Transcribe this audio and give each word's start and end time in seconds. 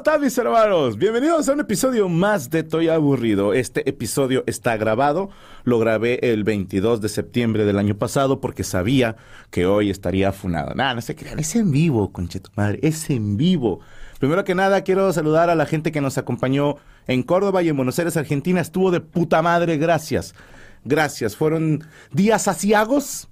Están 0.00 0.22
mis 0.22 0.38
hermanos? 0.38 0.96
Bienvenidos 0.96 1.46
a 1.46 1.52
un 1.52 1.60
episodio 1.60 2.08
más 2.08 2.48
de 2.48 2.62
Toy 2.62 2.88
Aburrido. 2.88 3.52
Este 3.52 3.86
episodio 3.86 4.44
está 4.46 4.78
grabado, 4.78 5.28
lo 5.64 5.78
grabé 5.78 6.32
el 6.32 6.42
22 6.42 7.02
de 7.02 7.10
septiembre 7.10 7.66
del 7.66 7.78
año 7.78 7.94
pasado 7.98 8.40
porque 8.40 8.64
sabía 8.64 9.16
que 9.50 9.66
hoy 9.66 9.90
estaría 9.90 10.32
funado. 10.32 10.74
Nada, 10.74 10.94
no 10.94 11.02
se 11.02 11.14
crean, 11.14 11.38
es 11.38 11.54
en 11.54 11.70
vivo, 11.70 12.12
concheto 12.12 12.50
madre, 12.56 12.78
es 12.82 13.10
en 13.10 13.36
vivo. 13.36 13.80
Primero 14.18 14.42
que 14.42 14.54
nada, 14.54 14.84
quiero 14.84 15.12
saludar 15.12 15.50
a 15.50 15.54
la 15.54 15.66
gente 15.66 15.92
que 15.92 16.00
nos 16.00 16.16
acompañó 16.16 16.76
en 17.06 17.22
Córdoba 17.22 17.62
y 17.62 17.68
en 17.68 17.76
Buenos 17.76 17.98
Aires, 17.98 18.16
Argentina. 18.16 18.62
Estuvo 18.62 18.90
de 18.90 19.02
puta 19.02 19.42
madre, 19.42 19.76
gracias. 19.76 20.34
Gracias. 20.82 21.36
Fueron 21.36 21.84
días 22.10 22.48
asiagos 22.48 23.28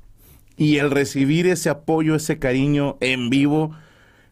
y 0.58 0.76
el 0.76 0.90
recibir 0.90 1.46
ese 1.46 1.70
apoyo, 1.70 2.14
ese 2.14 2.38
cariño 2.38 2.98
en 3.00 3.30
vivo 3.30 3.74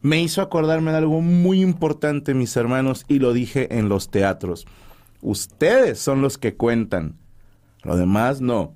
me 0.01 0.21
hizo 0.21 0.43
acordarme 0.43 0.93
de 0.93 0.99
algo 0.99 1.21
muy 1.21 1.61
importante, 1.63 2.35
mis 2.35 2.57
hermanos, 2.57 3.05
y 3.09 3.19
lo 3.19 3.33
dije 3.33 3.79
en 3.79 3.89
los 3.89 4.11
teatros. 4.11 4.67
Ustedes 5.21 5.99
son 5.99 6.23
los 6.23 6.39
que 6.39 6.55
cuentan. 6.55 7.17
Lo 7.83 7.97
demás 7.97 8.41
no. 8.41 8.75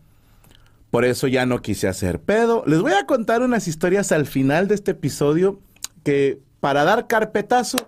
Por 0.91 1.05
eso 1.05 1.29
ya 1.29 1.47
no 1.47 1.63
quise 1.63 1.87
hacer 1.89 2.21
pedo. 2.21 2.65
Les 2.67 2.81
voy 2.81 2.93
a 2.93 3.07
contar 3.07 3.43
unas 3.43 3.69
historias 3.69 4.11
al 4.13 4.27
final 4.27 4.67
de 4.67 4.75
este 4.75 4.93
episodio 4.93 5.61
que 6.03 6.41
para 6.59 6.85
dar 6.85 7.07
carpetazo 7.07 7.79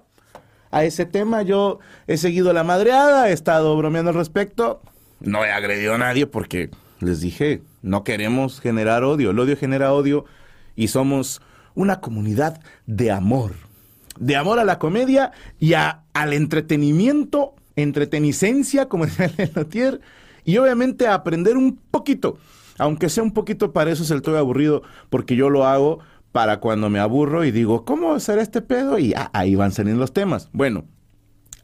a 0.70 0.84
ese 0.84 1.04
tema 1.04 1.42
yo 1.42 1.80
he 2.06 2.16
seguido 2.16 2.52
la 2.52 2.64
madreada, 2.64 3.28
he 3.28 3.32
estado 3.32 3.76
bromeando 3.76 4.10
al 4.10 4.16
respecto. 4.16 4.80
No 5.20 5.44
he 5.44 5.50
agredido 5.50 5.94
a 5.94 5.98
nadie 5.98 6.26
porque 6.26 6.70
les 7.00 7.20
dije, 7.20 7.62
no 7.82 8.04
queremos 8.04 8.60
generar 8.60 9.04
odio. 9.04 9.30
El 9.30 9.38
odio 9.38 9.56
genera 9.56 9.92
odio 9.92 10.24
y 10.76 10.88
somos 10.88 11.42
una 11.74 12.00
comunidad 12.00 12.60
de 12.86 13.10
amor. 13.10 13.52
De 14.18 14.36
amor 14.36 14.58
a 14.58 14.64
la 14.64 14.78
comedia 14.78 15.32
y 15.58 15.74
a, 15.74 16.04
al 16.12 16.32
entretenimiento, 16.32 17.54
entretenicencia, 17.76 18.88
como 18.88 19.06
decía 19.06 19.32
Lenotier, 19.36 20.00
y 20.44 20.56
obviamente 20.58 21.06
a 21.06 21.14
aprender 21.14 21.56
un 21.56 21.78
poquito, 21.90 22.38
aunque 22.78 23.08
sea 23.08 23.22
un 23.22 23.32
poquito 23.32 23.72
para 23.72 23.90
eso 23.90 24.02
es 24.02 24.10
el 24.10 24.22
todo 24.22 24.38
aburrido, 24.38 24.82
porque 25.10 25.36
yo 25.36 25.50
lo 25.50 25.66
hago 25.66 26.00
para 26.32 26.60
cuando 26.60 26.88
me 26.88 26.98
aburro 26.98 27.44
y 27.44 27.50
digo, 27.50 27.84
¿cómo 27.84 28.18
será 28.18 28.42
este 28.42 28.62
pedo? 28.62 28.98
Y 28.98 29.14
ahí 29.32 29.54
van 29.54 29.72
saliendo 29.72 30.00
los 30.00 30.12
temas. 30.12 30.48
Bueno, 30.52 30.84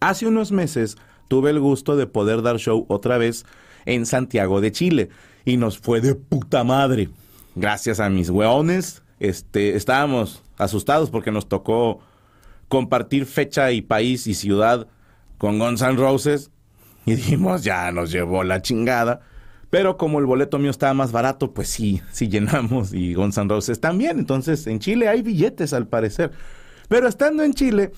hace 0.00 0.26
unos 0.26 0.52
meses 0.52 0.96
tuve 1.26 1.50
el 1.50 1.58
gusto 1.58 1.96
de 1.96 2.06
poder 2.06 2.42
dar 2.42 2.58
show 2.58 2.84
otra 2.88 3.18
vez 3.18 3.46
en 3.86 4.06
Santiago 4.06 4.60
de 4.60 4.72
Chile 4.72 5.08
y 5.44 5.56
nos 5.56 5.78
fue 5.78 6.00
de 6.00 6.14
puta 6.14 6.64
madre. 6.64 7.08
Gracias 7.56 7.98
a 7.98 8.10
mis 8.10 8.30
weones, 8.30 9.02
este, 9.20 9.76
estábamos 9.76 10.42
asustados 10.56 11.10
porque 11.10 11.30
nos 11.30 11.48
tocó 11.48 12.00
compartir 12.68 13.26
fecha 13.26 13.72
y 13.72 13.80
país 13.82 14.26
y 14.26 14.34
ciudad 14.34 14.86
con 15.38 15.58
Guns 15.58 15.82
N' 15.82 15.96
Roses 15.96 16.50
y 17.06 17.14
dijimos, 17.14 17.64
ya 17.64 17.90
nos 17.92 18.10
llevó 18.10 18.44
la 18.44 18.60
chingada. 18.62 19.20
Pero 19.70 19.98
como 19.98 20.18
el 20.18 20.24
boleto 20.26 20.58
mío 20.58 20.70
estaba 20.70 20.94
más 20.94 21.12
barato, 21.12 21.52
pues 21.52 21.68
sí, 21.68 22.00
sí 22.10 22.28
llenamos 22.28 22.94
y 22.94 23.14
Guns 23.14 23.36
N' 23.38 23.48
Roses 23.48 23.80
también. 23.80 24.18
Entonces 24.18 24.66
en 24.66 24.78
Chile 24.78 25.08
hay 25.08 25.22
billetes 25.22 25.72
al 25.72 25.86
parecer. 25.86 26.32
Pero 26.88 27.06
estando 27.06 27.42
en 27.42 27.52
Chile, 27.52 27.92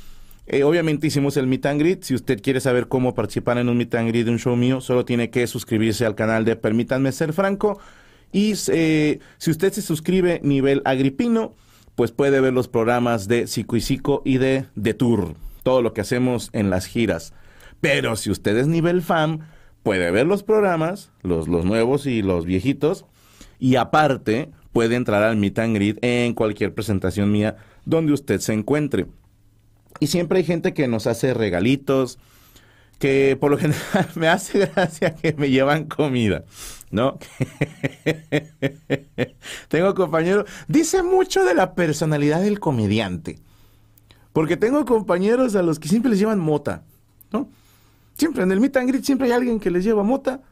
eh, 0.47 0.65
obviamente 0.65 1.07
hicimos 1.07 1.37
el 1.37 1.47
meet 1.47 1.67
and 1.67 1.81
greet. 1.81 2.03
Si 2.03 2.15
usted 2.15 2.43
quiere 2.43 2.61
saber 2.61 2.89
cómo 2.89 3.15
participar 3.15 3.59
en 3.59 3.69
un 3.69 3.77
meet 3.77 3.95
and 3.95 4.09
greet 4.09 4.25
de 4.25 4.33
un 4.33 4.39
show 4.39 4.57
mío, 4.57 4.81
solo 4.81 5.05
tiene 5.05 5.31
que 5.31 5.47
suscribirse 5.47 6.05
al 6.05 6.17
canal 6.17 6.45
de 6.45 6.57
Permítanme 6.57 7.13
Ser 7.13 7.33
Franco. 7.33 7.79
Y 8.33 8.55
eh, 8.69 9.19
si 9.39 9.51
usted 9.51 9.73
se 9.73 9.83
suscribe 9.83 10.41
nivel 10.43 10.83
agripino, 10.85 11.55
pues 11.95 12.13
puede 12.13 12.41
ver 12.41 12.53
los 12.53 12.69
programas 12.69 13.29
de 13.29 13.47
Psico 13.47 13.77
y 13.77 13.81
Psico 13.81 14.23
y 14.25 14.39
de 14.39 14.67
The 14.81 14.95
Tour, 14.95 15.35
todo 15.63 15.83
lo 15.83 15.93
que 15.93 16.01
hacemos 16.01 16.51
en 16.53 16.71
las 16.71 16.87
giras. 16.87 17.33
Pero 17.81 18.17
si 18.17 18.31
usted 18.31 18.57
es 18.57 18.67
nivel 18.67 19.03
fan, 19.03 19.49
puede 19.83 20.11
ver 20.11 20.27
los 20.27 20.43
programas, 20.43 21.11
los, 21.23 21.49
los 21.49 21.65
nuevos 21.65 22.07
y 22.07 22.23
los 22.23 22.45
viejitos, 22.45 23.07
y 23.59 23.77
aparte 23.77 24.51
puede 24.73 24.95
entrar 24.95 25.23
al 25.23 25.37
Meet 25.37 25.59
and 25.59 25.75
Greet 25.75 25.99
en 26.03 26.35
cualquier 26.35 26.75
presentación 26.75 27.31
mía 27.31 27.57
donde 27.85 28.13
usted 28.13 28.41
se 28.41 28.53
encuentre. 28.53 29.07
Y 29.99 30.07
siempre 30.07 30.39
hay 30.39 30.45
gente 30.45 30.73
que 30.73 30.89
nos 30.89 31.07
hace 31.07 31.35
regalitos, 31.35 32.19
que 32.99 33.37
por 33.41 33.51
lo 33.51 33.59
general 33.59 34.09
me 34.15 34.29
hace 34.29 34.59
gracia 34.75 35.15
que 35.17 35.35
me 35.35 35.51
llevan 35.51 35.85
comida, 35.85 36.45
¿no? 36.91 37.19
tengo 39.69 39.95
compañeros, 39.95 40.47
dice 40.69 41.03
mucho 41.03 41.45
de 41.45 41.55
la 41.55 41.75
personalidad 41.75 42.43
del 42.43 42.61
comediante, 42.61 43.39
porque 44.33 44.57
tengo 44.57 44.85
compañeros 44.85 45.55
a 45.57 45.63
los 45.63 45.79
que 45.79 45.89
siempre 45.89 46.11
les 46.11 46.19
llevan 46.19 46.39
mota, 46.39 46.85
¿no? 47.33 47.49
Siempre 48.15 48.43
en 48.43 48.53
el 48.53 48.61
meet 48.61 48.77
and 48.77 48.89
greet 48.89 49.05
siempre 49.05 49.29
hay 49.29 49.33
alguien 49.33 49.61
que 49.61 49.71
les 49.71 49.85
lleva 49.85 50.03
mota 50.03 50.43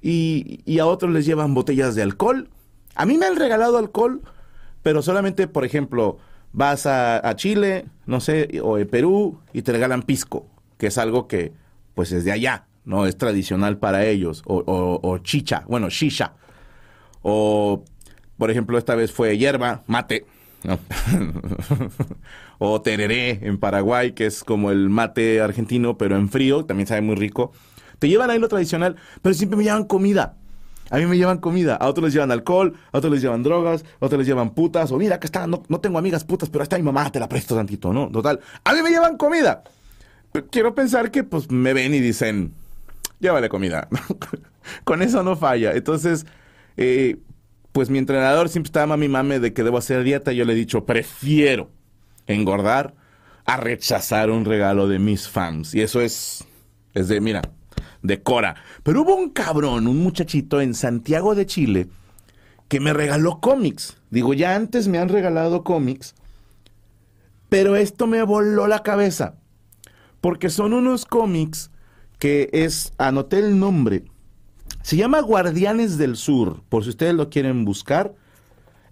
y, 0.00 0.60
y 0.64 0.78
a 0.78 0.86
otros 0.86 1.12
les 1.12 1.26
llevan 1.26 1.54
botellas 1.54 1.94
de 1.94 2.02
alcohol. 2.02 2.48
A 2.94 3.06
mí 3.06 3.18
me 3.18 3.26
han 3.26 3.36
regalado 3.36 3.78
alcohol, 3.78 4.22
pero 4.82 5.02
solamente, 5.02 5.48
por 5.48 5.64
ejemplo, 5.64 6.18
vas 6.52 6.86
a, 6.86 7.26
a 7.26 7.34
Chile, 7.34 7.86
no 8.06 8.20
sé, 8.20 8.60
o 8.62 8.76
a 8.76 8.84
Perú 8.84 9.40
y 9.52 9.62
te 9.62 9.72
regalan 9.72 10.02
pisco, 10.02 10.46
que 10.78 10.88
es 10.88 10.98
algo 10.98 11.26
que 11.26 11.52
pues 11.94 12.12
es 12.12 12.24
de 12.24 12.32
allá, 12.32 12.66
¿no? 12.84 13.06
Es 13.06 13.16
tradicional 13.16 13.78
para 13.78 14.06
ellos. 14.06 14.42
O, 14.46 14.62
o, 15.02 15.18
chicha, 15.18 15.64
bueno, 15.68 15.88
shisha. 15.90 16.34
O, 17.22 17.84
por 18.38 18.50
ejemplo, 18.50 18.78
esta 18.78 18.94
vez 18.94 19.12
fue 19.12 19.36
hierba, 19.38 19.82
mate. 19.86 20.26
o 22.58 22.80
tereré 22.80 23.40
en 23.42 23.58
Paraguay, 23.58 24.12
que 24.12 24.26
es 24.26 24.44
como 24.44 24.70
el 24.70 24.88
mate 24.88 25.40
argentino, 25.40 25.98
pero 25.98 26.16
en 26.16 26.28
frío, 26.28 26.64
también 26.64 26.86
sabe 26.86 27.00
muy 27.00 27.16
rico. 27.16 27.52
Te 27.98 28.08
llevan 28.08 28.30
ahí 28.30 28.38
lo 28.38 28.48
tradicional, 28.48 28.96
pero 29.22 29.34
siempre 29.34 29.56
me 29.56 29.64
llevan 29.64 29.84
comida. 29.84 30.36
A 30.90 30.98
mí 30.98 31.06
me 31.06 31.16
llevan 31.16 31.38
comida, 31.38 31.76
a 31.76 31.88
otros 31.88 32.04
les 32.04 32.12
llevan 32.12 32.30
alcohol, 32.32 32.74
a 32.92 32.98
otros 32.98 33.12
les 33.12 33.22
llevan 33.22 33.42
drogas, 33.42 33.82
a 34.00 34.04
otros 34.04 34.18
les 34.18 34.26
llevan 34.26 34.50
putas, 34.50 34.92
o 34.92 34.98
mira, 34.98 35.16
acá 35.16 35.26
está, 35.26 35.46
no, 35.46 35.62
no 35.68 35.80
tengo 35.80 35.98
amigas 35.98 36.22
putas, 36.22 36.50
pero 36.50 36.64
está 36.64 36.76
mi 36.76 36.82
mamá, 36.82 37.10
te 37.10 37.18
la 37.18 37.28
presto 37.28 37.56
tantito, 37.56 37.94
¿no? 37.94 38.10
Total, 38.10 38.38
a 38.62 38.74
mí 38.74 38.82
me 38.82 38.90
llevan 38.90 39.16
comida 39.16 39.62
quiero 40.50 40.74
pensar 40.74 41.10
que 41.10 41.24
pues 41.24 41.50
me 41.50 41.72
ven 41.72 41.94
y 41.94 42.00
dicen, 42.00 42.54
llévale 43.22 43.48
comida. 43.48 43.88
Con 44.84 45.00
eso 45.00 45.22
no 45.22 45.36
falla. 45.36 45.72
Entonces, 45.72 46.26
eh, 46.76 47.16
pues 47.72 47.88
mi 47.88 47.98
entrenador 47.98 48.50
siempre 48.50 48.68
estaba 48.68 48.86
mami 48.86 49.08
mame 49.08 49.38
de 49.38 49.54
que 49.54 49.62
debo 49.62 49.78
hacer 49.78 50.02
dieta. 50.02 50.32
Yo 50.32 50.44
le 50.44 50.52
he 50.52 50.56
dicho, 50.56 50.84
prefiero 50.84 51.70
engordar 52.26 52.94
a 53.46 53.56
rechazar 53.56 54.30
un 54.30 54.44
regalo 54.44 54.88
de 54.88 54.98
mis 54.98 55.28
fans. 55.28 55.74
Y 55.74 55.80
eso 55.80 56.00
es, 56.00 56.44
es 56.92 57.08
de, 57.08 57.20
mira, 57.20 57.42
de 58.02 58.22
Cora. 58.22 58.56
Pero 58.82 59.02
hubo 59.02 59.14
un 59.14 59.30
cabrón, 59.30 59.86
un 59.86 59.98
muchachito 59.98 60.60
en 60.60 60.74
Santiago 60.74 61.34
de 61.34 61.46
Chile, 61.46 61.88
que 62.68 62.80
me 62.80 62.92
regaló 62.92 63.40
cómics. 63.40 63.96
Digo, 64.10 64.34
ya 64.34 64.54
antes 64.54 64.88
me 64.88 64.98
han 64.98 65.08
regalado 65.08 65.64
cómics, 65.64 66.14
pero 67.48 67.76
esto 67.76 68.06
me 68.06 68.22
voló 68.22 68.66
la 68.66 68.82
cabeza. 68.82 69.36
Porque 70.20 70.50
son 70.50 70.72
unos 70.72 71.04
cómics 71.04 71.71
que 72.22 72.50
es, 72.52 72.92
anoté 72.98 73.40
el 73.40 73.58
nombre, 73.58 74.04
se 74.82 74.96
llama 74.96 75.20
Guardianes 75.22 75.98
del 75.98 76.14
Sur, 76.14 76.62
por 76.68 76.84
si 76.84 76.90
ustedes 76.90 77.14
lo 77.14 77.30
quieren 77.30 77.64
buscar. 77.64 78.14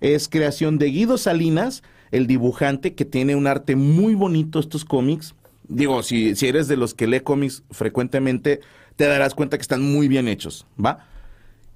Es 0.00 0.28
creación 0.28 0.78
de 0.78 0.86
Guido 0.86 1.16
Salinas, 1.16 1.84
el 2.10 2.26
dibujante 2.26 2.96
que 2.96 3.04
tiene 3.04 3.36
un 3.36 3.46
arte 3.46 3.76
muy 3.76 4.16
bonito 4.16 4.58
estos 4.58 4.84
cómics. 4.84 5.36
Digo, 5.68 6.02
si, 6.02 6.34
si 6.34 6.48
eres 6.48 6.66
de 6.66 6.76
los 6.76 6.92
que 6.92 7.06
lee 7.06 7.20
cómics 7.20 7.62
frecuentemente, 7.70 8.62
te 8.96 9.06
darás 9.06 9.36
cuenta 9.36 9.56
que 9.56 9.62
están 9.62 9.80
muy 9.80 10.08
bien 10.08 10.26
hechos, 10.26 10.66
¿va? 10.84 11.06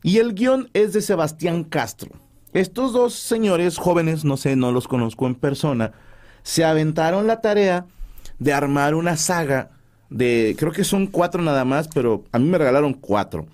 Y 0.03 0.19
el 0.19 0.35
guion 0.35 0.71
es 0.73 0.93
de 0.93 1.03
Sebastián 1.03 1.63
Castro. 1.63 2.11
Estos 2.53 2.93
dos 2.93 3.15
señores 3.15 3.79
jóvenes, 3.79 4.25
no 4.25 4.37
sé, 4.37 4.57
no 4.57 4.73
los 4.73 4.89
conozco 4.89 5.29
en 5.29 5.37
persona, 5.37 5.93
se 6.43 6.65
aventaron 6.65 7.29
la 7.29 7.41
tarea 7.41 7.87
de 8.41 8.53
armar 8.53 8.97
una 8.97 9.17
saga 9.17 9.71
de, 10.11 10.55
creo 10.59 10.73
que 10.73 10.85
son 10.85 11.07
cuatro 11.07 11.43
nada 11.43 11.65
más, 11.65 11.89
pero 11.89 12.25
a 12.33 12.39
mí 12.39 12.49
me 12.49 12.59
regalaron 12.59 12.95
cuatro, 12.95 13.47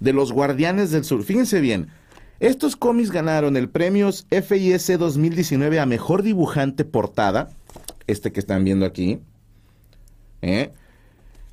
de 0.00 0.12
los 0.12 0.32
Guardianes 0.32 0.90
del 0.90 1.04
Sur. 1.04 1.22
Fíjense 1.22 1.60
bien, 1.60 1.88
estos 2.40 2.76
cómics 2.76 3.10
ganaron 3.10 3.56
el 3.56 3.68
premio 3.68 4.10
FIS 4.12 4.98
2019 4.98 5.80
a 5.80 5.86
Mejor 5.86 6.22
Dibujante 6.22 6.84
Portada, 6.84 7.50
este 8.06 8.32
que 8.32 8.40
están 8.40 8.64
viendo 8.64 8.84
aquí. 8.84 9.20
¿eh? 10.42 10.72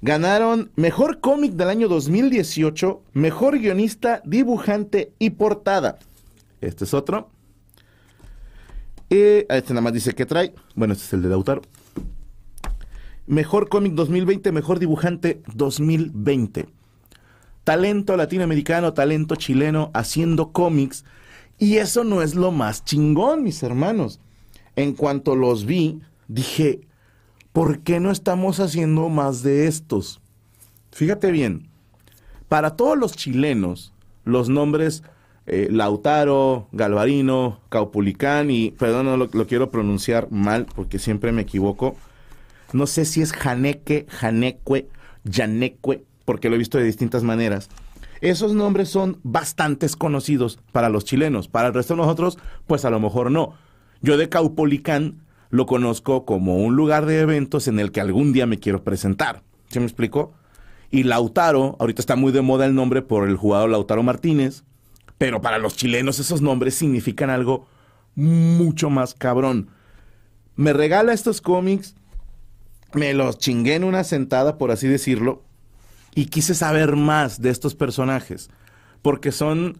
Ganaron 0.01 0.71
Mejor 0.75 1.21
Cómic 1.21 1.53
del 1.53 1.69
año 1.69 1.87
2018, 1.87 3.01
Mejor 3.13 3.59
Guionista, 3.59 4.21
Dibujante 4.25 5.13
y 5.19 5.29
Portada. 5.29 5.97
Este 6.59 6.83
es 6.83 6.93
otro. 6.93 7.29
Y 9.09 9.45
este 9.47 9.69
nada 9.69 9.81
más 9.81 9.93
dice 9.93 10.13
que 10.13 10.25
trae. 10.25 10.53
Bueno, 10.75 10.93
este 10.93 11.05
es 11.05 11.13
el 11.13 11.21
de 11.21 11.29
Lautaro. 11.29 11.61
Mejor 13.27 13.69
cómic 13.69 13.93
2020, 13.93 14.51
mejor 14.51 14.79
dibujante 14.79 15.41
2020 15.53 16.67
talento 17.63 18.17
latinoamericano, 18.17 18.93
talento 18.93 19.35
chileno 19.35 19.91
haciendo 19.93 20.51
cómics. 20.51 21.05
Y 21.59 21.77
eso 21.77 22.03
no 22.03 22.21
es 22.21 22.35
lo 22.35 22.51
más 22.51 22.83
chingón, 22.83 23.43
mis 23.43 23.63
hermanos. 23.63 24.19
En 24.75 24.93
cuanto 24.93 25.35
los 25.35 25.65
vi, 25.65 26.01
dije, 26.27 26.81
¿por 27.51 27.79
qué 27.79 27.99
no 27.99 28.11
estamos 28.11 28.59
haciendo 28.59 29.07
más 29.09 29.43
de 29.43 29.67
estos? 29.67 30.19
Fíjate 30.91 31.31
bien, 31.31 31.69
para 32.49 32.75
todos 32.75 32.97
los 32.97 33.15
chilenos, 33.15 33.93
los 34.25 34.49
nombres 34.49 35.03
eh, 35.45 35.67
Lautaro, 35.71 36.67
Galvarino, 36.71 37.59
Caupulicán 37.69 38.49
y, 38.49 38.71
perdón, 38.71 39.05
no 39.05 39.17
lo, 39.17 39.29
lo, 39.31 39.47
quiero 39.47 39.71
pronunciar 39.71 40.31
mal 40.31 40.65
porque 40.73 40.99
siempre 40.99 41.31
me 41.31 41.43
equivoco. 41.43 41.95
No 42.73 42.87
sé 42.87 43.05
si 43.05 43.21
es 43.21 43.31
Janeque, 43.31 44.05
Janeque, 44.09 44.89
Yaneque, 45.23 46.03
porque 46.25 46.49
lo 46.49 46.55
he 46.55 46.59
visto 46.59 46.77
de 46.77 46.83
distintas 46.83 47.23
maneras. 47.23 47.69
Esos 48.21 48.53
nombres 48.53 48.89
son 48.89 49.19
bastantes 49.23 49.95
conocidos 49.95 50.59
para 50.71 50.89
los 50.89 51.05
chilenos, 51.05 51.47
para 51.47 51.67
el 51.67 51.73
resto 51.73 51.93
de 51.93 52.01
nosotros, 52.01 52.37
pues 52.67 52.85
a 52.85 52.89
lo 52.89 52.99
mejor 52.99 53.31
no. 53.31 53.53
Yo 54.01 54.17
de 54.17 54.29
Caupolicán 54.29 55.21
lo 55.49 55.65
conozco 55.65 56.25
como 56.25 56.57
un 56.57 56.75
lugar 56.75 57.05
de 57.05 57.19
eventos 57.19 57.67
en 57.67 57.79
el 57.79 57.91
que 57.91 58.01
algún 58.01 58.33
día 58.33 58.47
me 58.47 58.59
quiero 58.59 58.83
presentar. 58.83 59.43
¿Se 59.67 59.79
me 59.79 59.85
explicó? 59.85 60.33
Y 60.89 61.03
Lautaro, 61.03 61.75
ahorita 61.79 62.01
está 62.01 62.15
muy 62.15 62.31
de 62.31 62.41
moda 62.41 62.65
el 62.65 62.75
nombre 62.75 63.01
por 63.01 63.27
el 63.27 63.35
jugador 63.35 63.69
Lautaro 63.69 64.03
Martínez, 64.03 64.63
pero 65.17 65.41
para 65.41 65.57
los 65.57 65.75
chilenos 65.75 66.19
esos 66.19 66.41
nombres 66.41 66.75
significan 66.75 67.29
algo 67.29 67.67
mucho 68.15 68.89
más 68.89 69.13
cabrón. 69.13 69.69
Me 70.55 70.71
regala 70.71 71.13
estos 71.13 71.41
cómics, 71.41 71.95
me 72.93 73.13
los 73.13 73.37
chingué 73.37 73.75
en 73.75 73.83
una 73.83 74.03
sentada, 74.03 74.57
por 74.57 74.71
así 74.71 74.87
decirlo, 74.87 75.43
y 76.15 76.27
quise 76.27 76.53
saber 76.53 76.95
más 76.95 77.41
de 77.41 77.49
estos 77.49 77.75
personajes, 77.75 78.49
porque 79.01 79.31
son 79.31 79.77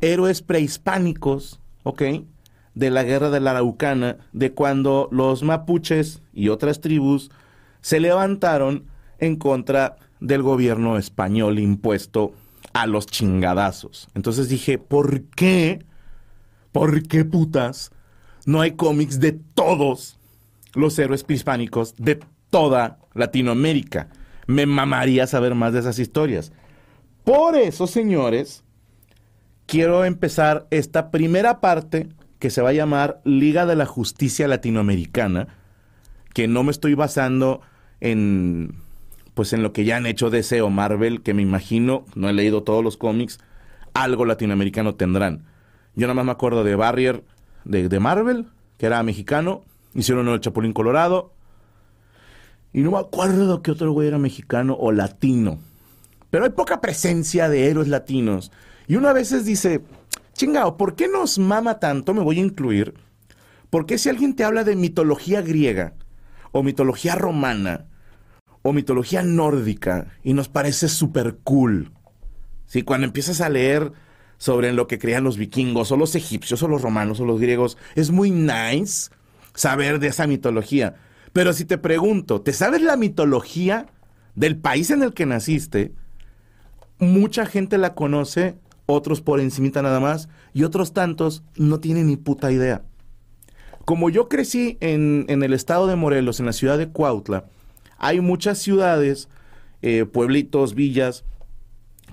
héroes 0.00 0.42
prehispánicos, 0.42 1.60
¿ok? 1.82 2.02
De 2.74 2.90
la 2.90 3.02
guerra 3.02 3.30
de 3.30 3.40
la 3.40 3.52
Araucana, 3.52 4.18
de 4.32 4.52
cuando 4.52 5.08
los 5.10 5.42
mapuches 5.42 6.22
y 6.32 6.48
otras 6.48 6.80
tribus 6.80 7.30
se 7.80 8.00
levantaron 8.00 8.84
en 9.18 9.36
contra 9.36 9.96
del 10.20 10.42
gobierno 10.42 10.98
español 10.98 11.58
impuesto 11.58 12.32
a 12.72 12.86
los 12.86 13.06
chingadazos. 13.06 14.08
Entonces 14.14 14.48
dije, 14.48 14.78
¿por 14.78 15.22
qué? 15.22 15.84
¿Por 16.72 17.02
qué 17.08 17.24
putas 17.24 17.90
no 18.46 18.60
hay 18.60 18.72
cómics 18.72 19.20
de 19.20 19.32
todos 19.32 20.19
los 20.74 20.98
héroes 20.98 21.24
prehispánicos 21.24 21.94
de 21.96 22.20
toda 22.50 22.98
Latinoamérica? 23.14 24.08
me 24.50 24.66
mamaría 24.66 25.26
saber 25.26 25.54
más 25.54 25.72
de 25.72 25.80
esas 25.80 25.98
historias. 25.98 26.52
Por 27.24 27.54
eso, 27.56 27.86
señores, 27.86 28.64
quiero 29.66 30.04
empezar 30.04 30.66
esta 30.70 31.10
primera 31.10 31.60
parte 31.60 32.08
que 32.40 32.50
se 32.50 32.60
va 32.60 32.70
a 32.70 32.74
llamar 32.74 33.20
Liga 33.24 33.64
de 33.64 33.76
la 33.76 33.86
Justicia 33.86 34.48
Latinoamericana, 34.48 35.48
que 36.34 36.48
no 36.48 36.64
me 36.64 36.72
estoy 36.72 36.94
basando 36.94 37.60
en 38.00 38.74
pues 39.34 39.52
en 39.52 39.62
lo 39.62 39.72
que 39.72 39.84
ya 39.84 39.96
han 39.96 40.06
hecho 40.06 40.28
DC 40.28 40.60
o 40.60 40.68
Marvel, 40.68 41.22
que 41.22 41.32
me 41.32 41.40
imagino, 41.42 42.04
no 42.14 42.28
he 42.28 42.32
leído 42.32 42.62
todos 42.62 42.82
los 42.82 42.96
cómics, 42.96 43.38
algo 43.94 44.24
latinoamericano 44.24 44.96
tendrán. 44.96 45.44
Yo 45.94 46.06
nada 46.08 46.14
más 46.14 46.24
me 46.24 46.32
acuerdo 46.32 46.64
de 46.64 46.74
Barrier 46.74 47.24
de, 47.64 47.88
de 47.88 48.00
Marvel, 48.00 48.46
que 48.76 48.86
era 48.86 49.02
mexicano, 49.02 49.62
hicieron 49.94 50.28
el 50.28 50.40
Chapulín 50.40 50.72
Colorado, 50.72 51.32
y 52.72 52.80
no 52.82 52.92
me 52.92 52.98
acuerdo 52.98 53.62
que 53.62 53.72
otro 53.72 53.92
güey 53.92 54.08
era 54.08 54.18
mexicano 54.18 54.76
o 54.78 54.92
latino. 54.92 55.58
Pero 56.30 56.44
hay 56.44 56.50
poca 56.50 56.80
presencia 56.80 57.48
de 57.48 57.66
héroes 57.66 57.88
latinos. 57.88 58.52
Y 58.86 58.96
uno 58.96 59.08
a 59.08 59.12
veces 59.12 59.44
dice, 59.44 59.82
chingao, 60.34 60.76
¿por 60.76 60.94
qué 60.94 61.08
nos 61.08 61.38
mama 61.38 61.80
tanto? 61.80 62.14
Me 62.14 62.22
voy 62.22 62.38
a 62.38 62.42
incluir. 62.42 62.94
¿Por 63.70 63.86
qué 63.86 63.98
si 63.98 64.08
alguien 64.08 64.36
te 64.36 64.44
habla 64.44 64.64
de 64.64 64.76
mitología 64.76 65.42
griega, 65.42 65.94
o 66.52 66.62
mitología 66.62 67.16
romana, 67.16 67.86
o 68.62 68.72
mitología 68.72 69.22
nórdica, 69.22 70.06
y 70.22 70.34
nos 70.34 70.48
parece 70.48 70.88
súper 70.88 71.38
cool? 71.42 71.92
¿Sí? 72.66 72.82
Cuando 72.82 73.06
empiezas 73.06 73.40
a 73.40 73.48
leer 73.48 73.92
sobre 74.38 74.72
lo 74.72 74.86
que 74.86 74.98
creían 74.98 75.24
los 75.24 75.36
vikingos, 75.36 75.90
o 75.90 75.96
los 75.96 76.14
egipcios, 76.14 76.62
o 76.62 76.68
los 76.68 76.82
romanos, 76.82 77.18
o 77.18 77.24
los 77.24 77.40
griegos, 77.40 77.76
es 77.96 78.10
muy 78.12 78.30
nice 78.30 79.10
saber 79.54 79.98
de 79.98 80.08
esa 80.08 80.26
mitología. 80.26 80.94
Pero 81.32 81.52
si 81.52 81.64
te 81.64 81.78
pregunto, 81.78 82.40
¿te 82.40 82.52
sabes 82.52 82.82
la 82.82 82.96
mitología 82.96 83.86
del 84.34 84.56
país 84.56 84.90
en 84.90 85.02
el 85.02 85.14
que 85.14 85.26
naciste? 85.26 85.92
Mucha 86.98 87.46
gente 87.46 87.78
la 87.78 87.94
conoce, 87.94 88.56
otros 88.86 89.20
por 89.20 89.40
encimita 89.40 89.82
nada 89.82 90.00
más, 90.00 90.28
y 90.52 90.64
otros 90.64 90.92
tantos 90.92 91.42
no 91.56 91.80
tienen 91.80 92.08
ni 92.08 92.16
puta 92.16 92.50
idea. 92.50 92.82
Como 93.84 94.10
yo 94.10 94.28
crecí 94.28 94.76
en, 94.80 95.26
el 95.28 95.52
estado 95.52 95.86
de 95.86 95.96
Morelos, 95.96 96.40
en 96.40 96.46
la 96.46 96.52
ciudad 96.52 96.78
de 96.78 96.88
Cuautla, 96.88 97.46
hay 97.98 98.20
muchas 98.20 98.58
ciudades, 98.58 99.28
eh, 99.82 100.04
pueblitos, 100.04 100.74
villas, 100.74 101.24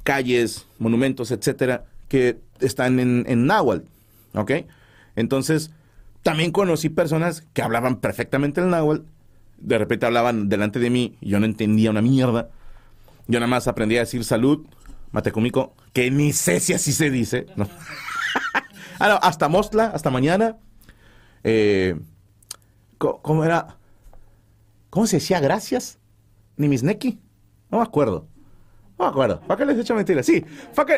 calles, 0.03 0.67
monumentos, 0.79 1.31
etcétera, 1.31 1.85
que 2.07 2.39
están 2.59 2.99
en, 2.99 3.25
en 3.27 3.45
náhuatl, 3.45 3.85
¿ok? 4.33 4.51
Entonces, 5.15 5.71
también 6.27 6.51
conocí 6.51 6.89
personas 6.89 7.47
que 7.53 7.61
hablaban 7.61 8.01
perfectamente 8.01 8.59
el 8.59 8.69
náhuatl, 8.69 9.05
de 9.59 9.77
repente 9.77 10.05
hablaban 10.07 10.49
delante 10.49 10.77
de 10.77 10.89
mí 10.89 11.17
yo 11.21 11.39
no 11.39 11.45
entendía 11.45 11.89
una 11.89 12.01
mierda. 12.01 12.49
Yo 13.27 13.39
nada 13.39 13.47
más 13.49 13.69
aprendí 13.69 13.95
a 13.95 14.01
decir 14.01 14.25
salud, 14.25 14.65
matecomico, 15.13 15.73
que 15.93 16.11
ni 16.11 16.33
sé 16.33 16.59
si 16.59 16.73
así 16.73 16.91
se 16.91 17.09
dice. 17.09 17.45
ah, 18.99 19.19
hasta 19.21 19.47
Mostla, 19.47 19.85
hasta 19.85 20.09
mañana. 20.09 20.57
Eh, 21.45 21.97
¿Cómo 22.97 23.45
era? 23.45 23.77
¿Cómo 24.89 25.07
se 25.07 25.17
decía 25.17 25.39
gracias? 25.39 25.97
Ni 26.57 26.67
mis 26.67 26.83
neki. 26.83 27.21
No 27.71 27.77
me 27.77 27.85
acuerdo. 27.85 28.27
No 28.99 29.05
me 29.05 29.11
acuerdo. 29.11 29.39
¿Para 29.47 29.59
qué 29.59 29.65
les 29.65 29.77
he 29.77 29.81
hecho 29.81 29.95
mentiras? 29.95 30.25
Sí. 30.25 30.43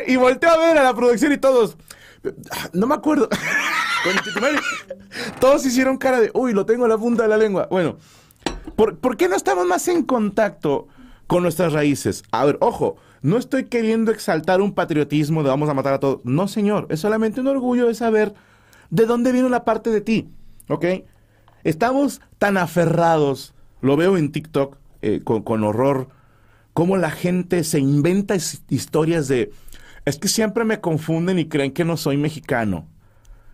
Y 0.08 0.16
volteo 0.16 0.50
a 0.50 0.56
ver 0.56 0.76
a 0.76 0.82
la 0.82 0.92
producción 0.92 1.32
y 1.32 1.38
todos. 1.38 1.76
No 2.72 2.88
me 2.88 2.96
acuerdo. 2.96 3.28
Todos 5.40 5.66
hicieron 5.66 5.98
cara 5.98 6.20
de, 6.20 6.30
uy, 6.34 6.52
lo 6.52 6.66
tengo 6.66 6.84
en 6.84 6.90
la 6.90 6.98
punta 6.98 7.22
de 7.24 7.28
la 7.28 7.36
lengua. 7.36 7.68
Bueno, 7.70 7.96
¿por, 8.76 9.16
qué 9.16 9.28
no 9.28 9.36
estamos 9.36 9.66
más 9.66 9.88
en 9.88 10.02
contacto 10.02 10.88
con 11.26 11.42
nuestras 11.42 11.72
raíces? 11.72 12.22
A 12.30 12.44
ver, 12.44 12.58
ojo, 12.60 12.96
no 13.22 13.36
estoy 13.36 13.64
queriendo 13.64 14.10
exaltar 14.10 14.60
un 14.60 14.72
patriotismo 14.72 15.42
de 15.42 15.50
vamos 15.50 15.68
a 15.68 15.74
matar 15.74 15.94
a 15.94 16.00
todos. 16.00 16.20
No, 16.24 16.48
señor, 16.48 16.86
es 16.90 17.00
solamente 17.00 17.40
un 17.40 17.48
orgullo 17.48 17.86
de 17.86 17.94
saber 17.94 18.34
de 18.90 19.06
dónde 19.06 19.32
viene 19.32 19.48
la 19.48 19.64
parte 19.64 19.90
de 19.90 20.00
ti, 20.00 20.30
¿ok? 20.68 20.84
Estamos 21.62 22.20
tan 22.38 22.56
aferrados, 22.56 23.54
lo 23.82 23.96
veo 23.96 24.16
en 24.16 24.32
TikTok 24.32 24.76
eh, 25.02 25.20
con, 25.22 25.64
horror, 25.64 26.08
cómo 26.72 26.96
la 26.96 27.10
gente 27.10 27.64
se 27.64 27.78
inventa 27.78 28.34
historias 28.68 29.28
de, 29.28 29.52
es 30.04 30.18
que 30.18 30.28
siempre 30.28 30.64
me 30.64 30.80
confunden 30.80 31.38
y 31.38 31.48
creen 31.48 31.72
que 31.72 31.84
no 31.84 31.96
soy 31.96 32.16
mexicano. 32.16 32.86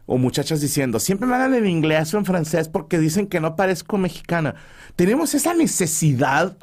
O 0.06 0.18
muchachas 0.18 0.60
diciendo, 0.60 1.00
siempre 1.00 1.26
me 1.26 1.34
hablan 1.34 1.54
en 1.54 1.66
inglés 1.66 2.14
o 2.14 2.18
en 2.18 2.24
francés 2.24 2.68
porque 2.68 2.98
dicen 2.98 3.26
que 3.26 3.40
no 3.40 3.56
parezco 3.56 3.98
mexicana. 3.98 4.54
Tenemos 4.94 5.34
esa 5.34 5.52
necesidad, 5.52 6.56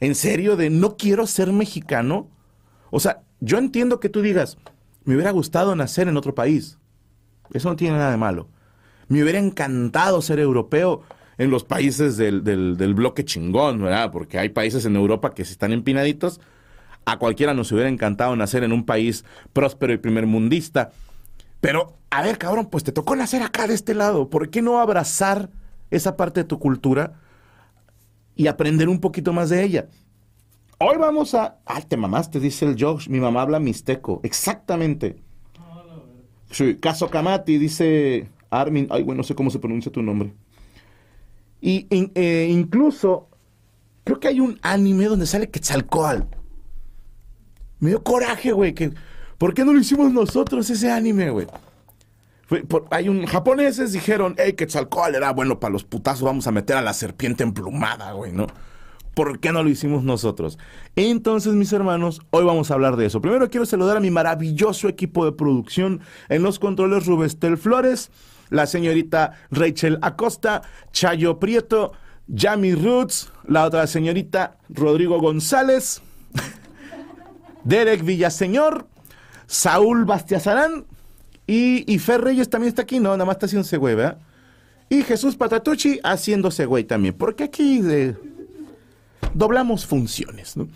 en 0.00 0.14
serio, 0.14 0.56
de 0.56 0.70
no 0.70 0.96
quiero 0.96 1.26
ser 1.26 1.52
mexicano. 1.52 2.28
O 2.90 3.00
sea, 3.00 3.22
yo 3.40 3.58
entiendo 3.58 3.98
que 3.98 4.08
tú 4.08 4.22
digas, 4.22 4.58
me 5.04 5.14
hubiera 5.14 5.32
gustado 5.32 5.74
nacer 5.74 6.06
en 6.08 6.16
otro 6.16 6.34
país. 6.34 6.78
Eso 7.52 7.68
no 7.68 7.76
tiene 7.76 7.96
nada 7.96 8.10
de 8.10 8.16
malo. 8.16 8.48
Me 9.08 9.22
hubiera 9.22 9.38
encantado 9.38 10.22
ser 10.22 10.38
europeo 10.38 11.02
en 11.38 11.50
los 11.50 11.64
países 11.64 12.16
del, 12.16 12.44
del, 12.44 12.94
bloque 12.94 13.24
chingón, 13.24 13.80
¿verdad? 13.80 14.10
Porque 14.12 14.38
hay 14.38 14.50
países 14.50 14.84
en 14.84 14.96
Europa 14.96 15.34
que 15.34 15.44
se 15.44 15.52
están 15.52 15.72
empinaditos. 15.72 16.40
A 17.06 17.18
cualquiera 17.18 17.54
nos 17.54 17.72
hubiera 17.72 17.88
encantado 17.88 18.36
nacer 18.36 18.64
en 18.64 18.72
un 18.72 18.84
país 18.84 19.24
próspero 19.52 19.92
y 19.92 19.98
primermundista. 19.98 20.90
Pero, 21.60 21.98
a 22.10 22.22
ver, 22.22 22.38
cabrón, 22.38 22.66
pues 22.66 22.84
te 22.84 22.92
tocó 22.92 23.16
nacer 23.16 23.42
acá 23.42 23.66
de 23.66 23.74
este 23.74 23.94
lado. 23.94 24.30
¿Por 24.30 24.50
qué 24.50 24.62
no 24.62 24.80
abrazar 24.80 25.50
esa 25.90 26.16
parte 26.16 26.40
de 26.40 26.44
tu 26.44 26.58
cultura 26.58 27.14
y 28.36 28.46
aprender 28.46 28.88
un 28.88 29.00
poquito 29.00 29.32
más 29.32 29.50
de 29.50 29.64
ella? 29.64 29.88
Hoy 30.78 30.96
vamos 30.96 31.34
a. 31.34 31.58
Ah, 31.66 31.80
te 31.80 31.96
mamaste, 31.96 32.38
dice 32.38 32.64
el 32.64 32.76
Josh. 32.78 33.08
Mi 33.08 33.18
mamá 33.18 33.42
habla 33.42 33.58
mixteco. 33.58 34.20
Exactamente. 34.22 35.16
Sí, 36.50 36.76
Caso 36.76 37.10
Kamati, 37.10 37.58
dice 37.58 38.28
Armin. 38.50 38.86
Ay, 38.90 39.02
bueno, 39.02 39.18
no 39.18 39.22
sé 39.24 39.34
cómo 39.34 39.50
se 39.50 39.58
pronuncia 39.58 39.90
tu 39.90 40.02
nombre. 40.02 40.32
Y 41.60 41.88
eh, 41.90 42.48
incluso, 42.48 43.28
creo 44.04 44.20
que 44.20 44.28
hay 44.28 44.40
un 44.40 44.58
anime 44.62 45.06
donde 45.06 45.26
sale 45.26 45.50
Quetzalcoatl. 45.50 46.22
Me 47.80 47.90
dio 47.90 48.02
coraje, 48.02 48.52
güey. 48.52 48.72
Que, 48.72 48.92
¿Por 49.38 49.54
qué 49.54 49.64
no 49.64 49.72
lo 49.72 49.78
hicimos 49.78 50.12
nosotros 50.12 50.68
ese 50.68 50.90
anime, 50.90 51.30
güey? 51.30 51.46
hay 52.90 53.08
un 53.08 53.26
japoneses 53.26 53.92
dijeron, 53.92 54.34
hey, 54.38 54.54
Quetzalcoatl 54.54 55.14
era 55.14 55.32
bueno 55.32 55.60
para 55.60 55.72
los 55.72 55.84
putazos, 55.84 56.22
vamos 56.22 56.46
a 56.46 56.50
meter 56.50 56.76
a 56.76 56.82
la 56.82 56.94
serpiente 56.94 57.42
emplumada, 57.42 58.12
güey, 58.12 58.32
¿no? 58.32 58.46
¿Por 59.14 59.40
qué 59.40 59.52
no 59.52 59.62
lo 59.62 59.68
hicimos 59.68 60.04
nosotros? 60.04 60.58
Entonces, 60.96 61.54
mis 61.54 61.72
hermanos, 61.72 62.22
hoy 62.30 62.44
vamos 62.44 62.70
a 62.70 62.74
hablar 62.74 62.96
de 62.96 63.06
eso. 63.06 63.20
Primero 63.20 63.50
quiero 63.50 63.66
saludar 63.66 63.96
a 63.96 64.00
mi 64.00 64.10
maravilloso 64.10 64.88
equipo 64.88 65.24
de 65.24 65.32
producción 65.32 66.00
en 66.28 66.42
los 66.42 66.58
controles 66.58 67.04
Rubestel 67.04 67.58
Flores, 67.58 68.10
la 68.48 68.66
señorita 68.66 69.32
Rachel 69.50 69.98
Acosta, 70.02 70.62
Chayo 70.92 71.38
Prieto, 71.40 71.92
Yami 72.28 72.74
Roots, 72.74 73.32
la 73.46 73.64
otra 73.64 73.86
señorita 73.86 74.56
Rodrigo 74.68 75.20
González, 75.20 76.00
Derek 77.64 78.04
Villaseñor, 78.04 78.86
Saúl 79.48 80.04
Bastiazarán 80.04 80.84
y, 81.46 81.98
Fer 81.98 82.20
Reyes 82.20 82.50
también 82.50 82.68
está 82.68 82.82
aquí, 82.82 83.00
no, 83.00 83.10
nada 83.12 83.24
más 83.24 83.36
está 83.36 83.46
haciéndose 83.46 83.78
güey, 83.78 83.94
¿verdad? 83.94 84.18
Y 84.90 85.02
Jesús 85.02 85.36
Patatucci 85.36 85.98
haciéndose 86.04 86.66
güey 86.66 86.84
también, 86.84 87.14
porque 87.14 87.44
aquí 87.44 87.82
doblamos 89.32 89.86
funciones, 89.86 90.58
¿no? 90.58 90.68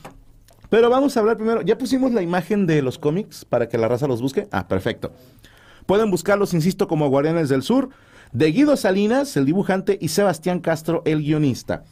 Pero 0.71 0.89
vamos 0.89 1.15
a 1.15 1.21
hablar 1.21 1.37
primero, 1.37 1.61
ya 1.61 1.77
pusimos 1.77 2.13
la 2.13 2.23
imagen 2.23 2.67
de 2.67 2.81
los 2.81 2.99
cómics 2.99 3.45
para 3.45 3.69
que 3.69 3.77
la 3.77 3.89
raza 3.89 4.07
los 4.07 4.23
busque. 4.23 4.49
Ah, 4.51 4.67
perfecto. 4.67 5.13
Pueden 5.85 6.11
buscarlos, 6.11 6.55
insisto, 6.55 6.89
como 6.89 7.11
Guardianes 7.11 7.51
del 7.51 7.63
Sur, 7.63 7.91
de 8.33 8.51
Guido 8.53 8.79
Salinas, 8.79 9.37
el 9.37 9.45
dibujante, 9.45 9.99
y 10.01 10.09
Sebastián 10.09 10.61
Castro, 10.61 11.03
el 11.05 11.21
guionista. 11.21 11.85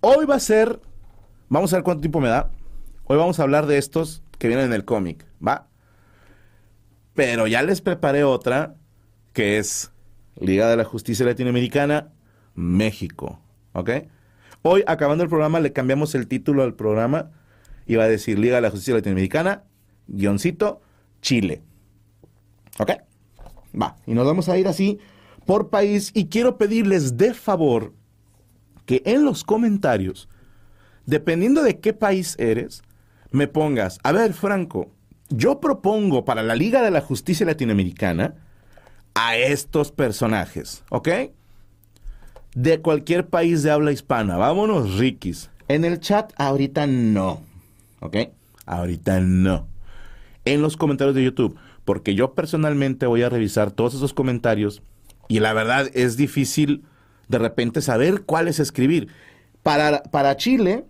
Hoy 0.00 0.24
va 0.24 0.36
a 0.36 0.40
ser, 0.40 0.80
vamos 1.50 1.74
a 1.74 1.76
ver 1.76 1.84
cuánto 1.84 2.00
tiempo 2.00 2.20
me 2.20 2.28
da. 2.28 2.48
Hoy 3.04 3.18
vamos 3.18 3.38
a 3.38 3.42
hablar 3.42 3.66
de 3.66 3.76
estos 3.76 4.22
que 4.38 4.48
vienen 4.48 4.66
en 4.66 4.72
el 4.72 4.84
cómic, 4.84 5.26
¿va? 5.46 5.68
Pero 7.14 7.46
ya 7.46 7.62
les 7.62 7.80
preparé 7.80 8.24
otra, 8.24 8.74
que 9.32 9.58
es 9.58 9.92
Liga 10.38 10.68
de 10.68 10.76
la 10.76 10.84
Justicia 10.84 11.24
Latinoamericana, 11.24 12.12
México, 12.54 13.40
¿ok? 13.72 13.90
Hoy, 14.62 14.82
acabando 14.86 15.22
el 15.22 15.30
programa, 15.30 15.60
le 15.60 15.72
cambiamos 15.72 16.14
el 16.14 16.26
título 16.26 16.62
al 16.62 16.74
programa. 16.74 17.30
Iba 17.86 18.04
a 18.04 18.08
decir 18.08 18.38
Liga 18.38 18.56
de 18.56 18.62
la 18.62 18.70
Justicia 18.70 18.94
Latinoamericana, 18.94 19.62
guioncito, 20.08 20.80
Chile. 21.22 21.62
¿Ok? 22.78 22.90
Va, 23.80 23.96
y 24.06 24.14
nos 24.14 24.26
vamos 24.26 24.48
a 24.48 24.58
ir 24.58 24.66
así 24.66 24.98
por 25.44 25.70
país 25.70 26.10
y 26.14 26.26
quiero 26.26 26.58
pedirles 26.58 27.16
de 27.16 27.32
favor 27.32 27.94
que 28.86 29.02
en 29.04 29.24
los 29.24 29.44
comentarios, 29.44 30.28
dependiendo 31.04 31.62
de 31.62 31.78
qué 31.78 31.92
país 31.92 32.34
eres, 32.38 32.82
me 33.36 33.48
pongas, 33.48 33.98
a 34.02 34.12
ver, 34.12 34.32
Franco, 34.32 34.90
yo 35.28 35.60
propongo 35.60 36.24
para 36.24 36.42
la 36.42 36.56
Liga 36.56 36.82
de 36.82 36.90
la 36.90 37.00
Justicia 37.00 37.46
Latinoamericana 37.46 38.34
a 39.14 39.36
estos 39.36 39.92
personajes, 39.92 40.82
¿ok? 40.90 41.08
De 42.54 42.80
cualquier 42.80 43.28
país 43.28 43.62
de 43.62 43.70
habla 43.70 43.92
hispana. 43.92 44.36
Vámonos, 44.36 44.98
Rikis. 44.98 45.50
En 45.68 45.84
el 45.84 46.00
chat 46.00 46.32
ahorita 46.36 46.86
no, 46.86 47.42
¿ok? 48.00 48.16
Ahorita 48.66 49.20
no. 49.20 49.68
En 50.44 50.62
los 50.62 50.76
comentarios 50.76 51.14
de 51.14 51.24
YouTube 51.24 51.58
porque 51.86 52.16
yo 52.16 52.34
personalmente 52.34 53.06
voy 53.06 53.22
a 53.22 53.30
revisar 53.30 53.70
todos 53.70 53.94
esos 53.94 54.12
comentarios 54.12 54.82
y 55.28 55.38
la 55.38 55.54
verdad 55.54 55.88
es 55.94 56.16
difícil 56.16 56.84
de 57.28 57.38
repente 57.38 57.80
saber 57.80 58.22
cuáles 58.22 58.58
escribir. 58.58 59.08
Para, 59.62 60.02
para 60.02 60.36
Chile, 60.36 60.84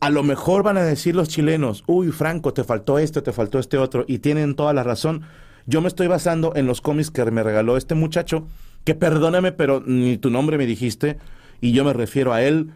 a 0.00 0.10
lo 0.10 0.22
mejor 0.22 0.62
van 0.62 0.76
a 0.76 0.82
decir 0.82 1.16
los 1.16 1.28
chilenos, 1.28 1.82
uy, 1.86 2.12
Franco, 2.12 2.52
te 2.52 2.64
faltó 2.64 2.98
esto, 2.98 3.22
te 3.22 3.32
faltó 3.32 3.58
este 3.58 3.78
otro, 3.78 4.04
y 4.06 4.18
tienen 4.18 4.54
toda 4.54 4.72
la 4.72 4.84
razón. 4.84 5.22
Yo 5.66 5.80
me 5.80 5.88
estoy 5.88 6.06
basando 6.06 6.52
en 6.54 6.66
los 6.66 6.80
cómics 6.80 7.10
que 7.10 7.24
me 7.30 7.42
regaló 7.42 7.76
este 7.76 7.94
muchacho, 7.94 8.46
que 8.84 8.94
perdóname, 8.94 9.52
pero 9.52 9.82
ni 9.84 10.16
tu 10.16 10.30
nombre 10.30 10.56
me 10.56 10.66
dijiste, 10.66 11.18
y 11.60 11.72
yo 11.72 11.84
me 11.84 11.92
refiero 11.92 12.32
a 12.32 12.42
él 12.42 12.70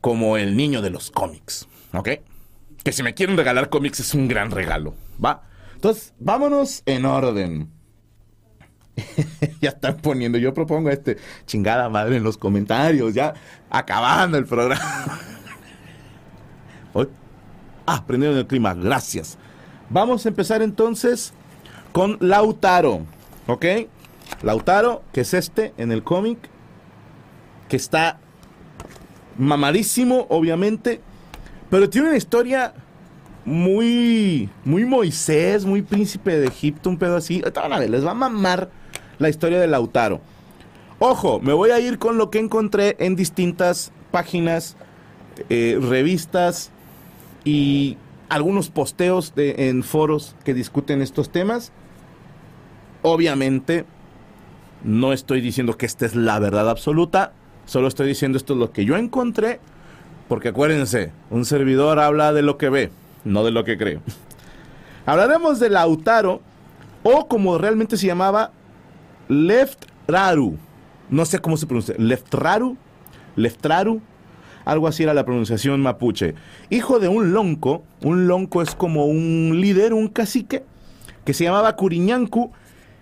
como 0.00 0.36
el 0.36 0.56
niño 0.56 0.80
de 0.80 0.90
los 0.90 1.10
cómics, 1.10 1.68
¿ok? 1.92 2.10
Que 2.84 2.92
si 2.92 3.02
me 3.02 3.14
quieren 3.14 3.36
regalar 3.36 3.68
cómics 3.68 4.00
es 4.00 4.14
un 4.14 4.28
gran 4.28 4.50
regalo, 4.50 4.94
¿va? 5.22 5.42
Entonces, 5.74 6.14
vámonos 6.18 6.82
en 6.86 7.04
orden. 7.04 7.70
ya 9.60 9.70
están 9.70 9.96
poniendo, 9.96 10.38
yo 10.38 10.54
propongo 10.54 10.90
este 10.90 11.18
chingada 11.46 11.88
madre 11.88 12.16
en 12.16 12.22
los 12.22 12.36
comentarios, 12.36 13.14
ya 13.14 13.34
acabando 13.68 14.38
el 14.38 14.46
programa. 14.46 15.20
Hoy, 17.88 17.94
ah, 17.96 18.04
prendieron 18.06 18.36
el 18.36 18.46
clima, 18.46 18.74
gracias. 18.74 19.38
Vamos 19.88 20.26
a 20.26 20.28
empezar 20.28 20.60
entonces 20.60 21.32
con 21.92 22.18
Lautaro, 22.20 23.06
¿ok? 23.46 23.64
Lautaro, 24.42 25.02
que 25.10 25.22
es 25.22 25.32
este 25.32 25.72
en 25.78 25.90
el 25.90 26.04
cómic, 26.04 26.36
que 27.66 27.76
está 27.76 28.18
mamadísimo, 29.38 30.26
obviamente, 30.28 31.00
pero 31.70 31.88
tiene 31.88 32.08
una 32.08 32.18
historia 32.18 32.74
muy, 33.46 34.50
muy 34.66 34.84
Moisés, 34.84 35.64
muy 35.64 35.80
príncipe 35.80 36.38
de 36.38 36.48
Egipto, 36.48 36.90
un 36.90 36.98
pedo 36.98 37.16
así. 37.16 37.42
ver, 37.42 37.88
les 37.88 38.04
va 38.04 38.10
a 38.10 38.14
mamar 38.14 38.68
la 39.18 39.30
historia 39.30 39.58
de 39.58 39.66
Lautaro. 39.66 40.20
Ojo, 40.98 41.40
me 41.40 41.54
voy 41.54 41.70
a 41.70 41.80
ir 41.80 41.98
con 41.98 42.18
lo 42.18 42.28
que 42.28 42.38
encontré 42.38 42.96
en 42.98 43.16
distintas 43.16 43.92
páginas, 44.10 44.76
eh, 45.48 45.78
revistas 45.80 46.70
y 47.48 47.96
algunos 48.28 48.68
posteos 48.68 49.32
en 49.36 49.82
foros 49.82 50.36
que 50.44 50.52
discuten 50.52 51.00
estos 51.00 51.30
temas. 51.30 51.72
Obviamente, 53.02 53.86
no 54.84 55.12
estoy 55.12 55.40
diciendo 55.40 55.78
que 55.78 55.86
esta 55.86 56.04
es 56.04 56.14
la 56.14 56.38
verdad 56.38 56.68
absoluta, 56.68 57.32
solo 57.64 57.88
estoy 57.88 58.08
diciendo 58.08 58.36
esto 58.36 58.52
es 58.52 58.58
lo 58.58 58.72
que 58.72 58.84
yo 58.84 58.96
encontré, 58.96 59.60
porque 60.28 60.48
acuérdense, 60.48 61.12
un 61.30 61.46
servidor 61.46 61.98
habla 61.98 62.32
de 62.32 62.42
lo 62.42 62.58
que 62.58 62.68
ve 62.68 62.90
no 63.24 63.44
de 63.44 63.50
lo 63.50 63.64
que 63.64 63.78
creo. 63.78 64.00
Hablaremos 65.06 65.58
de 65.58 65.70
Lautaro, 65.70 66.40
o 67.02 67.28
como 67.28 67.56
realmente 67.58 67.96
se 67.96 68.06
llamaba, 68.06 68.52
Leftraru. 69.28 70.58
No 71.08 71.24
sé 71.24 71.38
cómo 71.38 71.56
se 71.56 71.66
pronuncia. 71.66 71.94
Leftraru, 71.98 72.76
Leftraru, 73.36 74.02
algo 74.68 74.86
así 74.86 75.02
era 75.02 75.14
la 75.14 75.24
pronunciación 75.24 75.80
mapuche. 75.80 76.34
Hijo 76.70 77.00
de 77.00 77.08
un 77.08 77.32
lonco, 77.32 77.82
un 78.02 78.28
lonco 78.28 78.62
es 78.62 78.74
como 78.74 79.06
un 79.06 79.60
líder, 79.60 79.94
un 79.94 80.08
cacique, 80.08 80.62
que 81.24 81.32
se 81.32 81.44
llamaba 81.44 81.74
Curiñancu. 81.74 82.52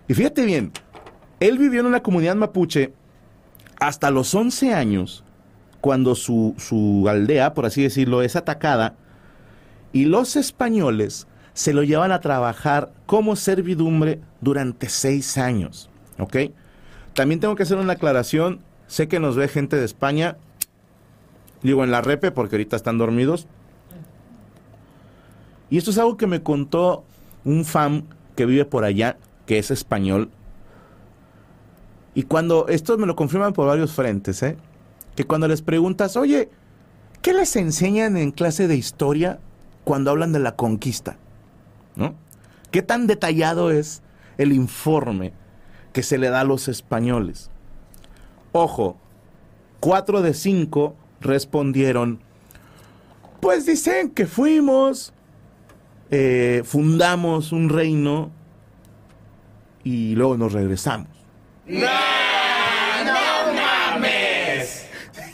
Y 0.08 0.14
fíjate 0.14 0.44
bien, 0.44 0.72
él 1.40 1.58
vivió 1.58 1.80
en 1.80 1.86
una 1.86 2.02
comunidad 2.02 2.36
mapuche 2.36 2.92
hasta 3.80 4.10
los 4.10 4.34
11 4.34 4.74
años, 4.74 5.24
cuando 5.80 6.14
su, 6.14 6.54
su 6.56 7.06
aldea, 7.08 7.52
por 7.52 7.66
así 7.66 7.82
decirlo, 7.82 8.22
es 8.22 8.36
atacada 8.36 8.94
y 9.92 10.04
los 10.04 10.36
españoles 10.36 11.26
se 11.54 11.72
lo 11.72 11.82
llevan 11.82 12.12
a 12.12 12.20
trabajar 12.20 12.92
como 13.06 13.34
servidumbre 13.34 14.20
durante 14.40 14.88
seis 14.88 15.38
años. 15.38 15.88
¿Ok? 16.18 16.36
También 17.14 17.40
tengo 17.40 17.56
que 17.56 17.62
hacer 17.62 17.78
una 17.78 17.94
aclaración. 17.94 18.60
Sé 18.88 19.08
que 19.08 19.20
nos 19.20 19.36
ve 19.36 19.48
gente 19.48 19.76
de 19.76 19.84
España. 19.84 20.36
Digo 21.62 21.84
en 21.84 21.90
la 21.90 22.00
repe 22.00 22.30
porque 22.30 22.56
ahorita 22.56 22.76
están 22.76 22.98
dormidos. 22.98 23.46
Y 25.70 25.78
esto 25.78 25.90
es 25.90 25.98
algo 25.98 26.16
que 26.16 26.26
me 26.26 26.42
contó 26.42 27.04
un 27.44 27.64
fan 27.64 28.04
que 28.36 28.46
vive 28.46 28.64
por 28.64 28.84
allá, 28.84 29.16
que 29.46 29.58
es 29.58 29.70
español. 29.70 30.30
Y 32.14 32.24
cuando, 32.24 32.68
esto 32.68 32.96
me 32.98 33.06
lo 33.06 33.16
confirman 33.16 33.52
por 33.52 33.66
varios 33.66 33.92
frentes, 33.92 34.42
¿eh? 34.42 34.56
Que 35.16 35.24
cuando 35.24 35.48
les 35.48 35.62
preguntas, 35.62 36.16
oye, 36.16 36.50
¿qué 37.22 37.32
les 37.32 37.56
enseñan 37.56 38.16
en 38.16 38.30
clase 38.30 38.68
de 38.68 38.76
historia 38.76 39.38
cuando 39.84 40.10
hablan 40.10 40.32
de 40.32 40.38
la 40.38 40.56
conquista? 40.56 41.16
¿No? 41.94 42.14
¿Qué 42.70 42.82
tan 42.82 43.06
detallado 43.06 43.70
es 43.70 44.02
el 44.38 44.52
informe 44.52 45.32
que 45.92 46.02
se 46.02 46.18
le 46.18 46.28
da 46.28 46.40
a 46.40 46.44
los 46.44 46.68
españoles? 46.68 47.50
Ojo, 48.52 48.96
cuatro 49.80 50.22
de 50.22 50.34
cinco 50.34 50.94
respondieron, 51.20 52.20
pues 53.40 53.66
dicen 53.66 54.10
que 54.10 54.26
fuimos, 54.26 55.12
eh, 56.10 56.62
fundamos 56.64 57.52
un 57.52 57.68
reino 57.68 58.30
y 59.84 60.14
luego 60.14 60.36
nos 60.36 60.52
regresamos. 60.52 61.08
¡No, 61.66 61.86
no 63.04 63.52
mames! 63.54 64.86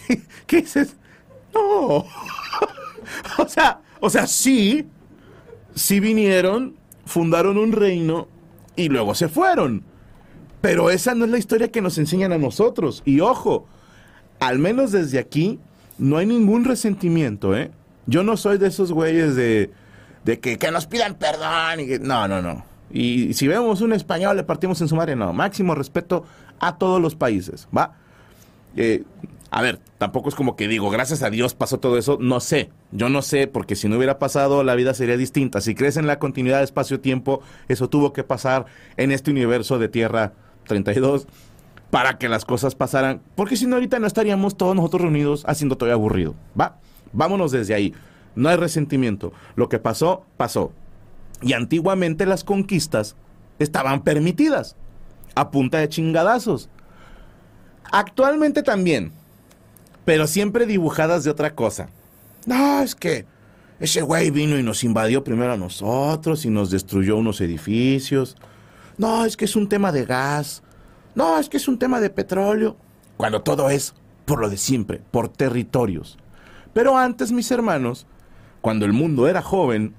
¿Qué 0.46 0.62
dices? 0.62 0.96
No. 1.54 2.06
o 3.38 3.48
sea, 3.48 3.80
o 4.00 4.10
sea, 4.10 4.26
sí, 4.26 4.86
sí 5.74 6.00
vinieron, 6.00 6.76
fundaron 7.06 7.56
un 7.56 7.72
reino 7.72 8.28
y 8.76 8.88
luego 8.88 9.14
se 9.14 9.28
fueron. 9.28 9.84
Pero 10.60 10.90
esa 10.90 11.14
no 11.14 11.24
es 11.24 11.30
la 11.30 11.38
historia 11.38 11.72
que 11.72 11.80
nos 11.80 11.98
enseñan 11.98 12.32
a 12.32 12.38
nosotros. 12.38 13.02
Y 13.04 13.20
ojo, 13.20 13.66
al 14.38 14.58
menos 14.58 14.92
desde 14.92 15.18
aquí, 15.18 15.58
no 16.02 16.16
hay 16.18 16.26
ningún 16.26 16.64
resentimiento, 16.64 17.56
¿eh? 17.56 17.70
Yo 18.06 18.24
no 18.24 18.36
soy 18.36 18.58
de 18.58 18.66
esos 18.66 18.90
güeyes 18.90 19.36
de, 19.36 19.70
de 20.24 20.40
que, 20.40 20.58
nos 20.72 20.86
pidan 20.86 21.14
perdón. 21.14 21.78
Y 21.78 21.86
que, 21.86 21.98
no, 22.00 22.26
no, 22.26 22.42
no. 22.42 22.64
Y 22.90 23.34
si 23.34 23.46
vemos 23.46 23.80
un 23.80 23.92
español, 23.92 24.36
le 24.36 24.42
partimos 24.42 24.80
en 24.80 24.88
su 24.88 24.96
madre. 24.96 25.14
No, 25.14 25.32
máximo 25.32 25.76
respeto 25.76 26.24
a 26.58 26.76
todos 26.76 27.00
los 27.00 27.14
países, 27.14 27.68
¿va? 27.74 27.94
Eh, 28.76 29.04
a 29.52 29.62
ver, 29.62 29.78
tampoco 29.98 30.28
es 30.28 30.34
como 30.34 30.56
que 30.56 30.66
digo, 30.66 30.90
gracias 30.90 31.22
a 31.22 31.30
Dios 31.30 31.54
pasó 31.54 31.78
todo 31.78 31.96
eso. 31.96 32.18
No 32.20 32.40
sé, 32.40 32.70
yo 32.90 33.08
no 33.08 33.22
sé, 33.22 33.46
porque 33.46 33.76
si 33.76 33.88
no 33.88 33.96
hubiera 33.96 34.18
pasado, 34.18 34.64
la 34.64 34.74
vida 34.74 34.94
sería 34.94 35.16
distinta. 35.16 35.60
Si 35.60 35.76
crees 35.76 35.96
en 35.96 36.08
la 36.08 36.18
continuidad 36.18 36.58
de 36.58 36.64
espacio-tiempo, 36.64 37.42
eso 37.68 37.88
tuvo 37.88 38.12
que 38.12 38.24
pasar 38.24 38.66
en 38.96 39.12
este 39.12 39.30
universo 39.30 39.78
de 39.78 39.88
Tierra 39.88 40.32
32 40.66 41.28
para 41.92 42.16
que 42.16 42.30
las 42.30 42.46
cosas 42.46 42.74
pasaran. 42.74 43.20
Porque 43.34 43.54
si 43.54 43.66
no, 43.66 43.74
ahorita 43.76 43.98
no 43.98 44.06
estaríamos 44.06 44.56
todos 44.56 44.74
nosotros 44.74 45.02
reunidos 45.02 45.44
haciendo 45.46 45.76
todo 45.76 45.92
aburrido, 45.92 46.34
¿va? 46.58 46.78
Vámonos 47.12 47.52
desde 47.52 47.74
ahí. 47.74 47.92
No 48.34 48.48
hay 48.48 48.56
resentimiento. 48.56 49.34
Lo 49.56 49.68
que 49.68 49.78
pasó, 49.78 50.24
pasó. 50.38 50.72
Y 51.42 51.52
antiguamente 51.52 52.24
las 52.24 52.44
conquistas 52.44 53.14
estaban 53.58 54.04
permitidas, 54.04 54.74
a 55.34 55.50
punta 55.50 55.80
de 55.80 55.90
chingadazos. 55.90 56.70
Actualmente 57.92 58.62
también, 58.62 59.12
pero 60.06 60.26
siempre 60.26 60.64
dibujadas 60.64 61.24
de 61.24 61.30
otra 61.30 61.54
cosa. 61.54 61.90
No, 62.46 62.80
es 62.80 62.94
que 62.94 63.26
ese 63.80 64.00
güey 64.00 64.30
vino 64.30 64.58
y 64.58 64.62
nos 64.62 64.82
invadió 64.82 65.22
primero 65.22 65.52
a 65.52 65.58
nosotros 65.58 66.46
y 66.46 66.48
nos 66.48 66.70
destruyó 66.70 67.18
unos 67.18 67.42
edificios. 67.42 68.38
No, 68.96 69.26
es 69.26 69.36
que 69.36 69.44
es 69.44 69.56
un 69.56 69.68
tema 69.68 69.92
de 69.92 70.06
gas. 70.06 70.62
No, 71.14 71.38
es 71.38 71.48
que 71.48 71.56
es 71.56 71.68
un 71.68 71.78
tema 71.78 72.00
de 72.00 72.10
petróleo. 72.10 72.76
Cuando 73.16 73.42
todo 73.42 73.70
es 73.70 73.94
por 74.24 74.40
lo 74.40 74.48
de 74.48 74.56
siempre, 74.56 75.00
por 75.10 75.28
territorios. 75.28 76.18
Pero 76.72 76.96
antes, 76.96 77.32
mis 77.32 77.50
hermanos, 77.50 78.06
cuando 78.60 78.86
el 78.86 78.92
mundo 78.92 79.28
era 79.28 79.42
joven, 79.42 79.94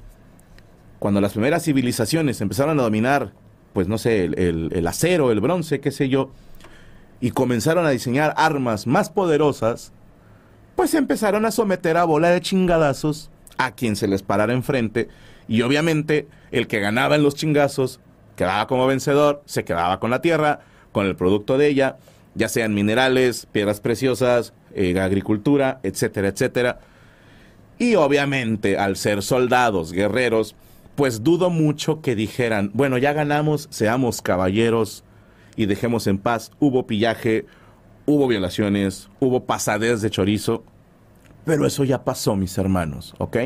cuando 0.99 1.21
las 1.21 1.33
primeras 1.33 1.63
civilizaciones 1.63 2.41
empezaron 2.41 2.79
a 2.79 2.83
dominar, 2.83 3.33
pues 3.73 3.87
no 3.87 3.97
sé, 3.97 4.23
el, 4.25 4.87
acero, 4.87 5.31
el 5.31 5.41
bronce, 5.41 5.81
qué 5.81 5.91
sé 5.91 6.09
yo, 6.09 6.31
y 7.19 7.31
comenzaron 7.31 7.85
a 7.85 7.89
diseñar 7.89 8.33
armas 8.37 8.87
más 8.87 9.09
poderosas, 9.09 9.91
pues 10.75 10.93
empezaron 10.93 11.45
a 11.45 11.51
someter 11.51 11.97
a 11.97 12.05
bola 12.05 12.29
de 12.29 12.41
chingadazos 12.41 13.29
a 13.57 13.71
quien 13.71 13.95
se 13.95 14.07
les 14.07 14.23
parara 14.23 14.53
enfrente, 14.53 15.09
y 15.47 15.61
obviamente 15.61 16.27
el 16.51 16.67
que 16.67 16.79
ganaba 16.79 17.15
en 17.15 17.23
los 17.23 17.35
chingazos 17.35 17.99
quedaba 18.35 18.65
como 18.67 18.87
vencedor, 18.87 19.43
se 19.45 19.63
quedaba 19.63 19.99
con 19.99 20.09
la 20.09 20.21
tierra, 20.21 20.61
con 20.93 21.05
el 21.05 21.17
producto 21.17 21.57
de 21.57 21.67
ella, 21.67 21.97
ya 22.35 22.47
sean 22.47 22.73
minerales, 22.73 23.45
piedras 23.51 23.81
preciosas, 23.81 24.53
eh, 24.73 24.97
agricultura, 24.97 25.81
etcétera, 25.83 26.29
etcétera. 26.29 26.79
Y 27.77 27.95
obviamente, 27.95 28.77
al 28.77 28.95
ser 28.95 29.21
soldados, 29.21 29.91
guerreros, 29.91 30.55
pues 30.95 31.23
dudo 31.23 31.49
mucho 31.49 32.01
que 32.01 32.15
dijeran, 32.15 32.71
bueno, 32.73 32.97
ya 32.97 33.11
ganamos, 33.13 33.67
seamos 33.71 34.21
caballeros 34.21 35.03
y 35.55 35.65
dejemos 35.65 36.07
en 36.07 36.19
paz. 36.19 36.51
Hubo 36.59 36.87
pillaje, 36.87 37.45
hubo 38.05 38.27
violaciones, 38.27 39.09
hubo 39.19 39.43
pasadez 39.45 40.01
de 40.01 40.09
chorizo, 40.09 40.63
pero 41.45 41.65
eso 41.65 41.83
ya 41.83 42.03
pasó, 42.03 42.35
mis 42.35 42.57
hermanos, 42.57 43.15
¿ok? 43.17 43.37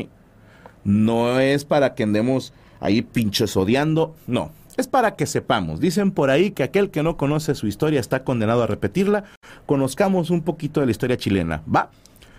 No 0.84 1.40
es 1.40 1.64
para 1.64 1.94
que 1.94 2.04
andemos 2.04 2.52
ahí 2.80 3.02
pinches 3.02 3.56
odiando, 3.56 4.14
no, 4.26 4.52
es 4.78 4.86
para 4.86 5.16
que 5.16 5.26
sepamos. 5.26 5.80
Dicen 5.80 6.12
por 6.12 6.30
ahí 6.30 6.52
que 6.52 6.62
aquel 6.62 6.90
que 6.90 7.02
no 7.02 7.16
conoce 7.16 7.54
su 7.56 7.66
historia 7.66 7.98
está 7.98 8.22
condenado 8.22 8.62
a 8.62 8.66
repetirla. 8.66 9.24
Conozcamos 9.66 10.30
un 10.30 10.42
poquito 10.42 10.80
de 10.80 10.86
la 10.86 10.92
historia 10.92 11.16
chilena, 11.16 11.62
¿va? 11.72 11.90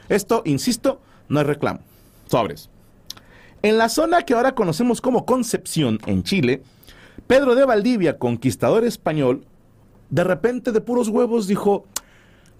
Esto, 0.07 0.41
insisto, 0.45 1.01
no 1.27 1.41
es 1.41 1.45
reclamo. 1.45 1.81
Sobres. 2.27 2.69
En 3.61 3.77
la 3.77 3.89
zona 3.89 4.21
que 4.23 4.33
ahora 4.33 4.55
conocemos 4.55 5.01
como 5.01 5.25
Concepción, 5.25 5.99
en 6.05 6.23
Chile, 6.23 6.63
Pedro 7.27 7.55
de 7.55 7.65
Valdivia, 7.65 8.17
conquistador 8.17 8.85
español, 8.85 9.43
de 10.09 10.23
repente 10.23 10.71
de 10.71 10.79
puros 10.79 11.09
huevos 11.09 11.45
dijo, 11.45 11.85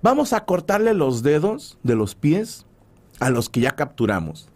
vamos 0.01 0.33
a 0.33 0.43
cortarle 0.43 0.93
los 0.93 1.23
dedos 1.23 1.77
de 1.83 1.95
los 1.95 2.15
pies 2.15 2.65
a 3.21 3.29
los 3.29 3.47
que 3.47 3.61
ya 3.61 3.71
capturamos. 3.71 4.49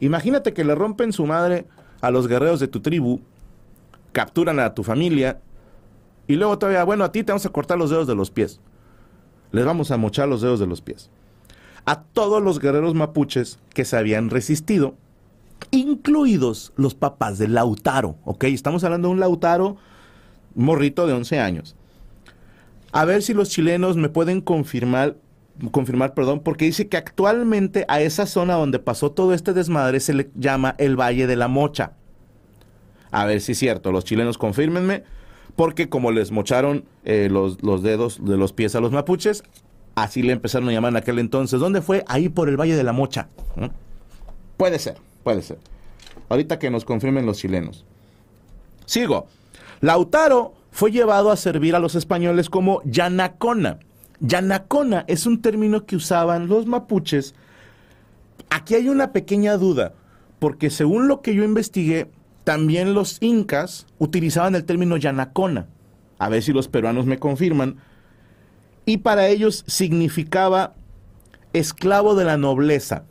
Imagínate 0.00 0.54
que 0.54 0.64
le 0.64 0.74
rompen 0.74 1.12
su 1.12 1.26
madre 1.26 1.66
a 2.00 2.10
los 2.10 2.28
guerreros 2.28 2.60
de 2.60 2.68
tu 2.68 2.80
tribu, 2.80 3.20
capturan 4.12 4.58
a 4.58 4.74
tu 4.74 4.82
familia 4.82 5.40
y 6.26 6.36
luego 6.36 6.58
todavía, 6.58 6.84
bueno, 6.84 7.04
a 7.04 7.12
ti 7.12 7.22
te 7.22 7.32
vamos 7.32 7.46
a 7.46 7.50
cortar 7.50 7.78
los 7.78 7.90
dedos 7.90 8.06
de 8.06 8.14
los 8.14 8.30
pies. 8.30 8.60
Les 9.52 9.64
vamos 9.64 9.90
a 9.90 9.96
mochar 9.96 10.28
los 10.28 10.40
dedos 10.40 10.60
de 10.60 10.66
los 10.66 10.80
pies 10.80 11.10
a 11.84 12.02
todos 12.02 12.42
los 12.42 12.60
guerreros 12.60 12.94
mapuches 12.94 13.58
que 13.74 13.84
se 13.84 13.96
habían 13.96 14.30
resistido, 14.30 14.94
incluidos 15.70 16.72
los 16.76 16.94
papás 16.94 17.38
de 17.38 17.48
Lautaro, 17.48 18.16
¿ok? 18.24 18.44
Estamos 18.44 18.84
hablando 18.84 19.08
de 19.08 19.14
un 19.14 19.20
Lautaro 19.20 19.76
morrito 20.54 21.06
de 21.06 21.14
11 21.14 21.40
años. 21.40 21.76
A 22.92 23.04
ver 23.04 23.22
si 23.22 23.34
los 23.34 23.50
chilenos 23.50 23.96
me 23.96 24.08
pueden 24.08 24.40
confirmar, 24.40 25.16
confirmar, 25.70 26.14
perdón, 26.14 26.40
porque 26.40 26.64
dice 26.64 26.88
que 26.88 26.96
actualmente 26.96 27.84
a 27.88 28.00
esa 28.00 28.26
zona 28.26 28.54
donde 28.54 28.78
pasó 28.78 29.12
todo 29.12 29.34
este 29.34 29.52
desmadre 29.52 30.00
se 30.00 30.14
le 30.14 30.30
llama 30.34 30.74
el 30.78 30.98
Valle 30.98 31.26
de 31.26 31.36
la 31.36 31.48
Mocha. 31.48 31.92
A 33.10 33.26
ver 33.26 33.40
si 33.40 33.52
es 33.52 33.58
cierto, 33.58 33.92
los 33.92 34.04
chilenos 34.04 34.38
confírmenme, 34.38 35.04
porque 35.56 35.88
como 35.88 36.12
les 36.12 36.30
mocharon 36.30 36.84
eh, 37.04 37.28
los, 37.30 37.62
los 37.62 37.82
dedos 37.82 38.24
de 38.24 38.36
los 38.36 38.52
pies 38.52 38.74
a 38.74 38.80
los 38.80 38.92
mapuches, 38.92 39.42
Así 39.94 40.22
le 40.22 40.32
empezaron 40.32 40.68
a 40.68 40.72
llamar 40.72 40.92
en 40.92 40.96
aquel 40.96 41.18
entonces. 41.18 41.60
¿Dónde 41.60 41.82
fue? 41.82 42.04
Ahí 42.06 42.28
por 42.28 42.48
el 42.48 42.58
Valle 42.58 42.76
de 42.76 42.84
la 42.84 42.92
Mocha. 42.92 43.28
Puede 44.56 44.78
ser, 44.78 44.96
puede 45.22 45.42
ser. 45.42 45.58
Ahorita 46.28 46.58
que 46.58 46.70
nos 46.70 46.84
confirmen 46.84 47.26
los 47.26 47.38
chilenos. 47.38 47.84
Sigo. 48.86 49.26
Lautaro 49.80 50.54
fue 50.70 50.92
llevado 50.92 51.30
a 51.30 51.36
servir 51.36 51.74
a 51.74 51.80
los 51.80 51.94
españoles 51.94 52.48
como 52.48 52.82
yanacona. 52.84 53.80
Yanacona 54.20 55.04
es 55.08 55.26
un 55.26 55.40
término 55.40 55.86
que 55.86 55.96
usaban 55.96 56.46
los 56.46 56.66
mapuches. 56.66 57.34
Aquí 58.50 58.74
hay 58.74 58.88
una 58.88 59.12
pequeña 59.12 59.56
duda, 59.56 59.94
porque 60.38 60.70
según 60.70 61.08
lo 61.08 61.22
que 61.22 61.34
yo 61.34 61.44
investigué, 61.44 62.10
también 62.44 62.94
los 62.94 63.18
incas 63.20 63.86
utilizaban 63.98 64.54
el 64.54 64.64
término 64.64 64.96
yanacona. 64.96 65.66
A 66.18 66.28
ver 66.28 66.42
si 66.42 66.52
los 66.52 66.68
peruanos 66.68 67.06
me 67.06 67.18
confirman 67.18 67.76
y 68.84 68.98
para 68.98 69.28
ellos 69.28 69.64
significaba 69.66 70.74
esclavo 71.52 72.14
de 72.14 72.24
la 72.24 72.36
nobleza. 72.36 73.04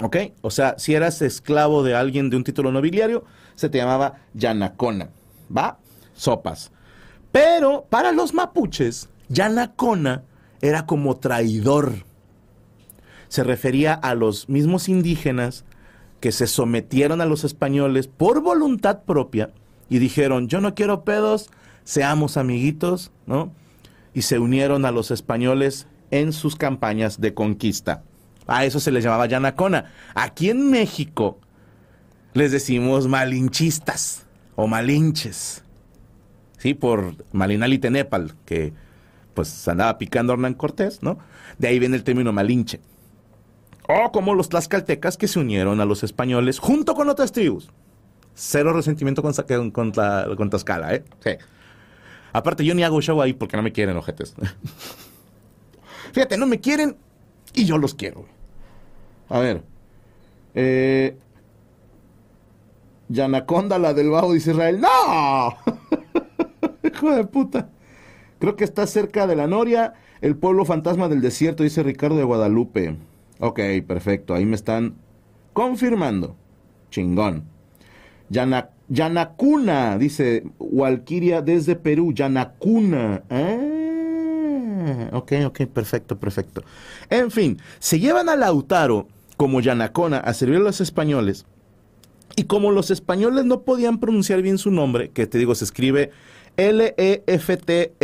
¿Ok? 0.00 0.16
O 0.42 0.50
sea, 0.50 0.74
si 0.78 0.94
eras 0.94 1.22
esclavo 1.22 1.82
de 1.82 1.94
alguien 1.94 2.30
de 2.30 2.36
un 2.36 2.44
título 2.44 2.72
nobiliario, 2.72 3.24
se 3.54 3.68
te 3.68 3.78
llamaba 3.78 4.20
Yanacona. 4.34 5.08
¿Va? 5.56 5.78
Sopas. 6.14 6.72
Pero 7.30 7.86
para 7.88 8.12
los 8.12 8.34
mapuches, 8.34 9.08
Yanacona 9.28 10.22
era 10.60 10.86
como 10.86 11.16
traidor. 11.16 12.04
Se 13.28 13.44
refería 13.44 13.94
a 13.94 14.14
los 14.14 14.48
mismos 14.48 14.88
indígenas 14.88 15.64
que 16.20 16.32
se 16.32 16.46
sometieron 16.46 17.20
a 17.20 17.26
los 17.26 17.44
españoles 17.44 18.06
por 18.06 18.40
voluntad 18.40 19.02
propia 19.02 19.50
y 19.88 19.98
dijeron, 19.98 20.48
yo 20.48 20.60
no 20.60 20.74
quiero 20.74 21.04
pedos, 21.04 21.50
seamos 21.84 22.36
amiguitos, 22.36 23.12
¿no? 23.26 23.52
y 24.14 24.22
se 24.22 24.38
unieron 24.38 24.86
a 24.86 24.92
los 24.92 25.10
españoles 25.10 25.88
en 26.10 26.32
sus 26.32 26.56
campañas 26.56 27.20
de 27.20 27.34
conquista. 27.34 28.04
A 28.46 28.64
eso 28.64 28.78
se 28.78 28.92
les 28.92 29.02
llamaba 29.02 29.26
Yanacona. 29.26 29.92
Aquí 30.14 30.48
en 30.48 30.70
México 30.70 31.38
les 32.32 32.52
decimos 32.52 33.08
malinchistas 33.08 34.24
o 34.54 34.66
malinches. 34.68 35.62
Sí, 36.58 36.72
por 36.74 37.16
Malinali 37.32 37.78
Tenepal, 37.78 38.34
que 38.46 38.72
pues 39.34 39.66
andaba 39.68 39.98
picando 39.98 40.32
a 40.32 40.34
Hernán 40.34 40.54
Cortés, 40.54 41.02
¿no? 41.02 41.18
De 41.58 41.68
ahí 41.68 41.78
viene 41.78 41.96
el 41.96 42.04
término 42.04 42.32
malinche. 42.32 42.80
O 43.88 44.12
como 44.12 44.34
los 44.34 44.48
tlaxcaltecas 44.48 45.16
que 45.16 45.28
se 45.28 45.38
unieron 45.38 45.80
a 45.80 45.84
los 45.84 46.02
españoles 46.02 46.58
junto 46.58 46.94
con 46.94 47.08
otras 47.08 47.32
tribus. 47.32 47.70
Cero 48.34 48.72
resentimiento 48.72 49.22
con, 49.22 49.32
con, 49.32 49.70
con, 49.70 49.92
con 49.92 50.50
Tlaxcala, 50.50 50.94
¿eh? 50.94 51.04
Sí. 51.22 51.30
Aparte, 52.32 52.64
yo 52.64 52.74
ni 52.74 52.82
hago 52.82 53.00
show 53.00 53.20
ahí 53.22 53.32
porque 53.32 53.56
no 53.56 53.62
me 53.62 53.72
quieren, 53.72 53.96
ojetes. 53.96 54.34
Fíjate, 56.12 56.36
no 56.36 56.46
me 56.46 56.60
quieren 56.60 56.96
y 57.52 57.64
yo 57.64 57.78
los 57.78 57.94
quiero. 57.94 58.26
A 59.28 59.38
ver. 59.38 59.62
Eh, 60.54 61.16
Yanaconda, 63.08 63.78
la 63.78 63.94
del 63.94 64.10
bajo, 64.10 64.32
dice 64.32 64.50
Israel. 64.50 64.80
¡No! 64.80 65.56
Hijo 66.82 67.14
de 67.14 67.24
puta. 67.24 67.68
Creo 68.44 68.56
que 68.56 68.64
está 68.64 68.86
cerca 68.86 69.26
de 69.26 69.36
la 69.36 69.46
Noria, 69.46 69.94
el 70.20 70.36
pueblo 70.36 70.66
fantasma 70.66 71.08
del 71.08 71.22
desierto, 71.22 71.62
dice 71.62 71.82
Ricardo 71.82 72.18
de 72.18 72.24
Guadalupe. 72.24 72.94
Ok, 73.38 73.58
perfecto. 73.86 74.34
Ahí 74.34 74.44
me 74.44 74.54
están 74.54 74.96
confirmando. 75.54 76.36
Chingón. 76.90 77.44
Yanacuna, 78.28 79.96
dice 79.96 80.44
Walkiria 80.58 81.40
desde 81.40 81.74
Perú. 81.74 82.12
Yanacuna. 82.12 83.22
Ah, 83.30 85.08
ok, 85.12 85.32
ok, 85.46 85.62
perfecto, 85.62 86.18
perfecto. 86.18 86.62
En 87.08 87.30
fin, 87.30 87.58
se 87.78 87.98
llevan 87.98 88.28
a 88.28 88.36
Lautaro 88.36 89.08
como 89.38 89.62
Yanacona 89.62 90.18
a 90.18 90.34
servir 90.34 90.56
a 90.56 90.64
los 90.64 90.82
españoles. 90.82 91.46
Y 92.36 92.44
como 92.44 92.72
los 92.72 92.90
españoles 92.90 93.46
no 93.46 93.62
podían 93.62 94.00
pronunciar 94.00 94.42
bien 94.42 94.58
su 94.58 94.70
nombre, 94.70 95.08
que 95.08 95.26
te 95.26 95.38
digo, 95.38 95.54
se 95.54 95.64
escribe 95.64 96.10
L-E-F-T-R-A-R-U, 96.56 97.96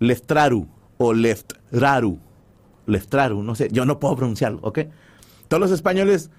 Leftraru 0.00 0.68
o 0.98 1.12
Leftraru, 1.12 2.18
Leftraru, 2.86 3.42
no 3.42 3.54
sé, 3.54 3.68
yo 3.70 3.84
no 3.84 3.98
puedo 4.00 4.16
pronunciarlo, 4.16 4.58
¿ok? 4.62 4.80
Todos 5.48 5.60
los 5.60 5.70
españoles, 5.70 6.30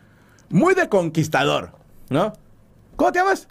muy 0.49 0.73
de 0.73 0.89
conquistador, 0.89 1.71
¿no? 2.09 2.33
¿Cómo 2.95 3.11
te 3.11 3.19
llamas? 3.19 3.47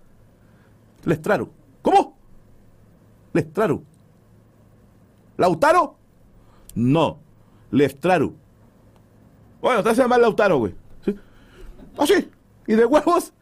Leftraru. 1.05 1.51
¿Cómo? 1.83 2.17
Leftraru. 3.33 3.85
¿Lautaro? 5.37 5.97
No, 6.75 7.19
Leftraru. 7.71 8.37
Bueno, 9.61 9.83
te 9.83 9.91
hace 9.91 10.03
llamar 10.03 10.21
Lautaro, 10.21 10.59
güey. 10.59 10.75
Ah, 11.99 12.07
sí. 12.07 12.31
Y 12.67 12.75
de 12.75 12.85
huevos. 12.85 13.33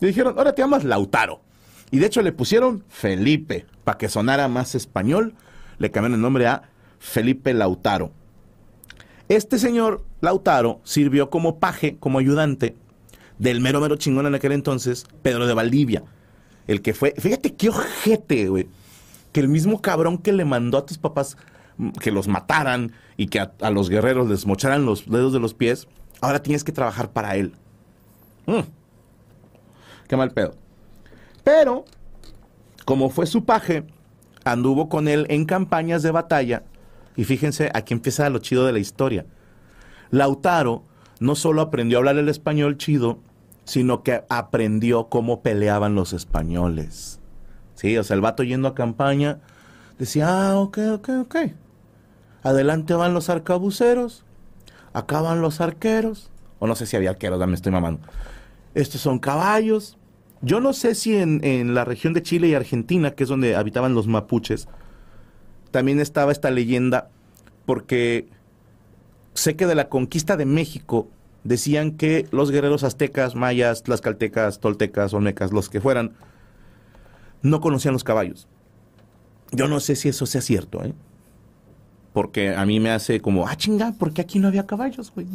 Le 0.00 0.08
dijeron, 0.08 0.36
ahora 0.36 0.54
te 0.54 0.62
llamas 0.62 0.84
Lautaro. 0.84 1.40
Y 1.90 1.98
de 1.98 2.06
hecho 2.06 2.22
le 2.22 2.32
pusieron 2.32 2.84
Felipe, 2.88 3.66
para 3.84 3.98
que 3.98 4.08
sonara 4.08 4.48
más 4.48 4.74
español. 4.74 5.34
Le 5.78 5.90
cambiaron 5.90 6.14
el 6.14 6.20
nombre 6.20 6.46
a 6.46 6.62
Felipe 6.98 7.52
Lautaro. 7.54 8.12
Este 9.28 9.58
señor 9.58 10.04
Lautaro 10.20 10.80
sirvió 10.84 11.30
como 11.30 11.58
paje, 11.58 11.96
como 11.98 12.18
ayudante 12.18 12.76
del 13.38 13.60
mero 13.60 13.80
mero 13.80 13.96
chingón 13.96 14.26
en 14.26 14.34
aquel 14.34 14.52
entonces, 14.52 15.06
Pedro 15.22 15.46
de 15.46 15.54
Valdivia. 15.54 16.04
El 16.66 16.82
que 16.82 16.94
fue, 16.94 17.14
fíjate 17.16 17.54
qué 17.54 17.70
ojete, 17.70 18.48
güey. 18.48 18.68
Que 19.32 19.40
el 19.40 19.48
mismo 19.48 19.80
cabrón 19.80 20.18
que 20.18 20.32
le 20.32 20.44
mandó 20.44 20.76
a 20.76 20.84
tus 20.84 20.98
papás 20.98 21.36
mm, 21.78 21.90
que 21.92 22.10
los 22.10 22.28
mataran 22.28 22.92
y 23.16 23.28
que 23.28 23.40
a, 23.40 23.70
los 23.70 23.88
guerreros 23.88 24.28
les 24.28 24.46
mocharan 24.46 24.84
los 24.84 25.08
dedos 25.08 25.32
de 25.32 25.40
los 25.40 25.54
pies, 25.54 25.88
ahora 26.20 26.42
tienes 26.42 26.64
que 26.64 26.72
trabajar 26.72 27.12
para 27.12 27.36
él. 27.36 27.54
Mm. 28.46 28.60
Qué 30.06 30.16
mal 30.16 30.32
pedo. 30.32 30.54
Pero, 31.50 31.84
como 32.84 33.10
fue 33.10 33.26
su 33.26 33.44
paje, 33.44 33.84
anduvo 34.44 34.88
con 34.88 35.08
él 35.08 35.26
en 35.30 35.46
campañas 35.46 36.00
de 36.04 36.12
batalla. 36.12 36.62
Y 37.16 37.24
fíjense, 37.24 37.72
aquí 37.74 37.92
empieza 37.92 38.30
lo 38.30 38.38
chido 38.38 38.66
de 38.66 38.72
la 38.72 38.78
historia. 38.78 39.26
Lautaro 40.12 40.84
no 41.18 41.34
solo 41.34 41.60
aprendió 41.60 41.98
a 41.98 42.00
hablar 42.00 42.18
el 42.18 42.28
español 42.28 42.78
chido, 42.78 43.18
sino 43.64 44.04
que 44.04 44.22
aprendió 44.28 45.08
cómo 45.08 45.42
peleaban 45.42 45.96
los 45.96 46.12
españoles. 46.12 47.18
Sí, 47.74 47.98
o 47.98 48.04
sea, 48.04 48.14
el 48.14 48.20
vato 48.20 48.44
yendo 48.44 48.68
a 48.68 48.76
campaña 48.76 49.40
decía, 49.98 50.28
ah, 50.28 50.56
ok, 50.56 50.78
ok, 50.92 51.08
ok. 51.22 51.36
Adelante 52.44 52.94
van 52.94 53.12
los 53.12 53.28
arcabuceros, 53.28 54.24
acá 54.92 55.20
van 55.20 55.40
los 55.40 55.60
arqueros, 55.60 56.30
o 56.60 56.68
no 56.68 56.76
sé 56.76 56.86
si 56.86 56.96
había 56.96 57.10
arqueros, 57.10 57.44
me 57.44 57.54
estoy 57.56 57.72
mamando. 57.72 58.06
Estos 58.72 59.00
son 59.00 59.18
caballos, 59.18 59.96
yo 60.42 60.60
no 60.60 60.72
sé 60.72 60.94
si 60.94 61.16
en, 61.16 61.74
la 61.74 61.84
región 61.84 62.12
de 62.14 62.22
Chile 62.22 62.48
y 62.48 62.54
Argentina, 62.54 63.12
que 63.12 63.24
es 63.24 63.28
donde 63.28 63.56
habitaban 63.56 63.94
los 63.94 64.06
mapuches, 64.06 64.68
también 65.70 66.00
estaba 66.00 66.32
esta 66.32 66.50
leyenda, 66.50 67.10
porque 67.66 68.28
sé 69.34 69.54
que 69.54 69.66
de 69.66 69.74
la 69.74 69.88
conquista 69.88 70.36
de 70.36 70.46
México 70.46 71.08
decían 71.44 71.92
que 71.92 72.26
los 72.30 72.50
guerreros 72.50 72.84
aztecas, 72.84 73.34
mayas, 73.34 73.82
tlaxcaltecas, 73.82 74.60
toltecas, 74.60 75.12
olmecas, 75.12 75.52
los 75.52 75.68
que 75.68 75.80
fueran, 75.80 76.12
no 77.42 77.60
conocían 77.60 77.92
los 77.92 78.04
caballos. 78.04 78.48
Yo 79.52 79.68
no 79.68 79.80
sé 79.80 79.94
si 79.96 80.08
eso 80.08 80.26
sea 80.26 80.40
cierto, 80.40 80.82
¿eh? 80.84 80.94
Porque 82.12 82.54
a 82.54 82.64
mí 82.66 82.80
me 82.80 82.90
hace 82.90 83.20
como, 83.20 83.46
ah, 83.46 83.56
chinga, 83.56 83.92
¿por 83.92 84.12
qué 84.12 84.22
aquí 84.22 84.38
no 84.38 84.48
había 84.48 84.66
caballos, 84.66 85.12
güey? 85.14 85.26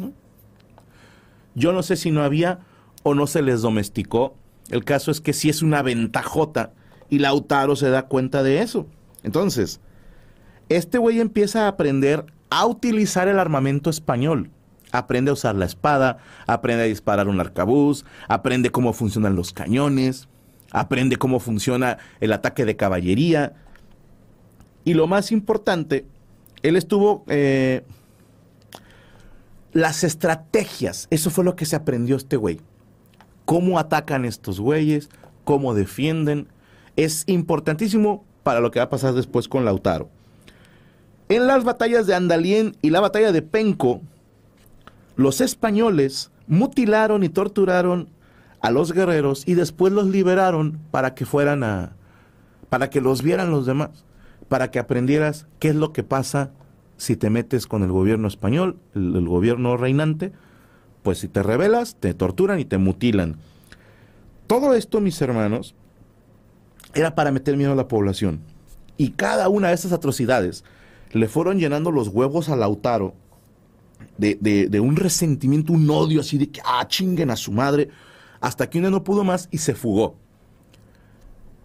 Yo 1.54 1.72
no 1.72 1.82
sé 1.82 1.96
si 1.96 2.10
no 2.10 2.22
había 2.22 2.60
o 3.02 3.14
no 3.14 3.26
se 3.26 3.40
les 3.40 3.62
domesticó 3.62 4.34
el 4.70 4.84
caso 4.84 5.10
es 5.10 5.20
que 5.20 5.32
sí 5.32 5.48
es 5.48 5.62
una 5.62 5.82
ventajota 5.82 6.72
y 7.08 7.18
Lautaro 7.18 7.76
se 7.76 7.90
da 7.90 8.06
cuenta 8.06 8.42
de 8.42 8.62
eso. 8.62 8.86
Entonces, 9.22 9.80
este 10.68 10.98
güey 10.98 11.20
empieza 11.20 11.64
a 11.64 11.68
aprender 11.68 12.26
a 12.50 12.66
utilizar 12.66 13.28
el 13.28 13.38
armamento 13.38 13.90
español. 13.90 14.50
Aprende 14.92 15.30
a 15.30 15.34
usar 15.34 15.54
la 15.56 15.66
espada, 15.66 16.18
aprende 16.46 16.84
a 16.84 16.86
disparar 16.86 17.28
un 17.28 17.40
arcabuz, 17.40 18.04
aprende 18.28 18.70
cómo 18.70 18.92
funcionan 18.92 19.36
los 19.36 19.52
cañones, 19.52 20.28
aprende 20.70 21.16
cómo 21.16 21.40
funciona 21.40 21.98
el 22.20 22.32
ataque 22.32 22.64
de 22.64 22.76
caballería. 22.76 23.54
Y 24.84 24.94
lo 24.94 25.06
más 25.06 25.32
importante, 25.32 26.06
él 26.62 26.76
estuvo... 26.76 27.24
Eh, 27.28 27.84
las 29.72 30.04
estrategias, 30.04 31.06
eso 31.10 31.28
fue 31.28 31.44
lo 31.44 31.54
que 31.54 31.66
se 31.66 31.76
aprendió 31.76 32.16
este 32.16 32.38
güey 32.38 32.60
cómo 33.46 33.78
atacan 33.78 34.26
estos 34.26 34.60
güeyes, 34.60 35.08
cómo 35.44 35.72
defienden. 35.72 36.48
Es 36.96 37.24
importantísimo 37.26 38.24
para 38.42 38.60
lo 38.60 38.70
que 38.70 38.80
va 38.80 38.84
a 38.84 38.90
pasar 38.90 39.14
después 39.14 39.48
con 39.48 39.64
Lautaro. 39.64 40.10
En 41.30 41.46
las 41.46 41.64
batallas 41.64 42.06
de 42.06 42.14
Andalien 42.14 42.76
y 42.82 42.90
la 42.90 43.00
batalla 43.00 43.32
de 43.32 43.42
Penco, 43.42 44.02
los 45.16 45.40
españoles 45.40 46.30
mutilaron 46.46 47.24
y 47.24 47.28
torturaron 47.28 48.08
a 48.60 48.70
los 48.70 48.92
guerreros 48.92 49.42
y 49.46 49.54
después 49.54 49.92
los 49.92 50.06
liberaron 50.06 50.78
para 50.90 51.14
que 51.14 51.24
fueran 51.24 51.64
a 51.64 51.92
para 52.68 52.90
que 52.90 53.00
los 53.00 53.22
vieran 53.22 53.50
los 53.50 53.64
demás, 53.64 54.04
para 54.48 54.70
que 54.70 54.80
aprendieras 54.80 55.46
qué 55.60 55.68
es 55.68 55.76
lo 55.76 55.92
que 55.92 56.02
pasa 56.02 56.50
si 56.96 57.16
te 57.16 57.30
metes 57.30 57.66
con 57.66 57.82
el 57.82 57.92
gobierno 57.92 58.26
español, 58.26 58.76
el 58.94 59.26
gobierno 59.28 59.76
reinante, 59.76 60.32
pues 61.06 61.18
si 61.18 61.28
te 61.28 61.40
rebelas, 61.44 61.94
te 62.00 62.14
torturan 62.14 62.58
y 62.58 62.64
te 62.64 62.78
mutilan. 62.78 63.36
Todo 64.48 64.74
esto, 64.74 65.00
mis 65.00 65.22
hermanos, 65.22 65.76
era 66.94 67.14
para 67.14 67.30
meter 67.30 67.56
miedo 67.56 67.70
a 67.70 67.76
la 67.76 67.86
población. 67.86 68.40
Y 68.96 69.10
cada 69.10 69.48
una 69.48 69.68
de 69.68 69.74
esas 69.74 69.92
atrocidades 69.92 70.64
le 71.12 71.28
fueron 71.28 71.60
llenando 71.60 71.92
los 71.92 72.08
huevos 72.08 72.48
a 72.48 72.56
Lautaro 72.56 73.14
de, 74.18 74.80
un 74.82 74.96
resentimiento, 74.96 75.72
un 75.72 75.88
odio 75.88 76.22
así 76.22 76.38
de 76.38 76.50
que, 76.50 76.60
ah, 76.64 76.88
chinguen 76.88 77.30
a 77.30 77.36
su 77.36 77.52
madre, 77.52 77.88
hasta 78.40 78.68
que 78.68 78.80
uno 78.80 78.90
no 78.90 79.04
pudo 79.04 79.22
más 79.22 79.48
y 79.52 79.58
se 79.58 79.76
fugó. 79.76 80.16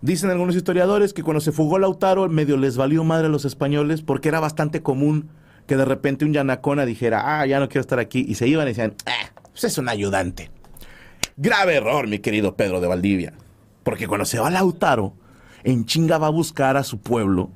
Dicen 0.03 0.29
algunos 0.29 0.55
historiadores 0.55 1.13
que 1.13 1.23
cuando 1.23 1.41
se 1.41 1.51
fugó 1.51 1.79
Lautaro, 1.79 2.29
medio 2.29 2.57
les 2.57 2.77
valió 2.77 3.03
madre 3.03 3.25
a 3.25 3.31
los 3.31 3.45
españoles 3.45 4.03
porque 4.03 4.29
era 4.29 4.39
bastante 4.39 4.83
común 4.83 5.29
que 5.67 5.77
de 5.77 5.85
repente 5.85 6.25
un 6.25 6.33
Yanacona 6.33 6.85
dijera, 6.85 7.39
ah, 7.41 7.45
ya 7.45 7.59
no 7.59 7.69
quiero 7.69 7.81
estar 7.81 7.99
aquí, 7.99 8.25
y 8.27 8.35
se 8.35 8.47
iban 8.47 8.65
y 8.65 8.71
decían, 8.71 8.95
ah, 9.05 9.31
pues 9.51 9.63
es 9.65 9.77
un 9.77 9.89
ayudante. 9.89 10.51
Grave 11.37 11.75
error, 11.75 12.07
mi 12.07 12.19
querido 12.19 12.55
Pedro 12.55 12.81
de 12.81 12.87
Valdivia, 12.87 13.33
porque 13.83 14.07
cuando 14.07 14.25
se 14.25 14.39
va 14.39 14.49
Lautaro, 14.49 15.13
en 15.63 15.85
chinga 15.85 16.17
va 16.17 16.27
a 16.27 16.31
buscar 16.31 16.77
a 16.77 16.83
su 16.83 16.99
pueblo 16.99 17.51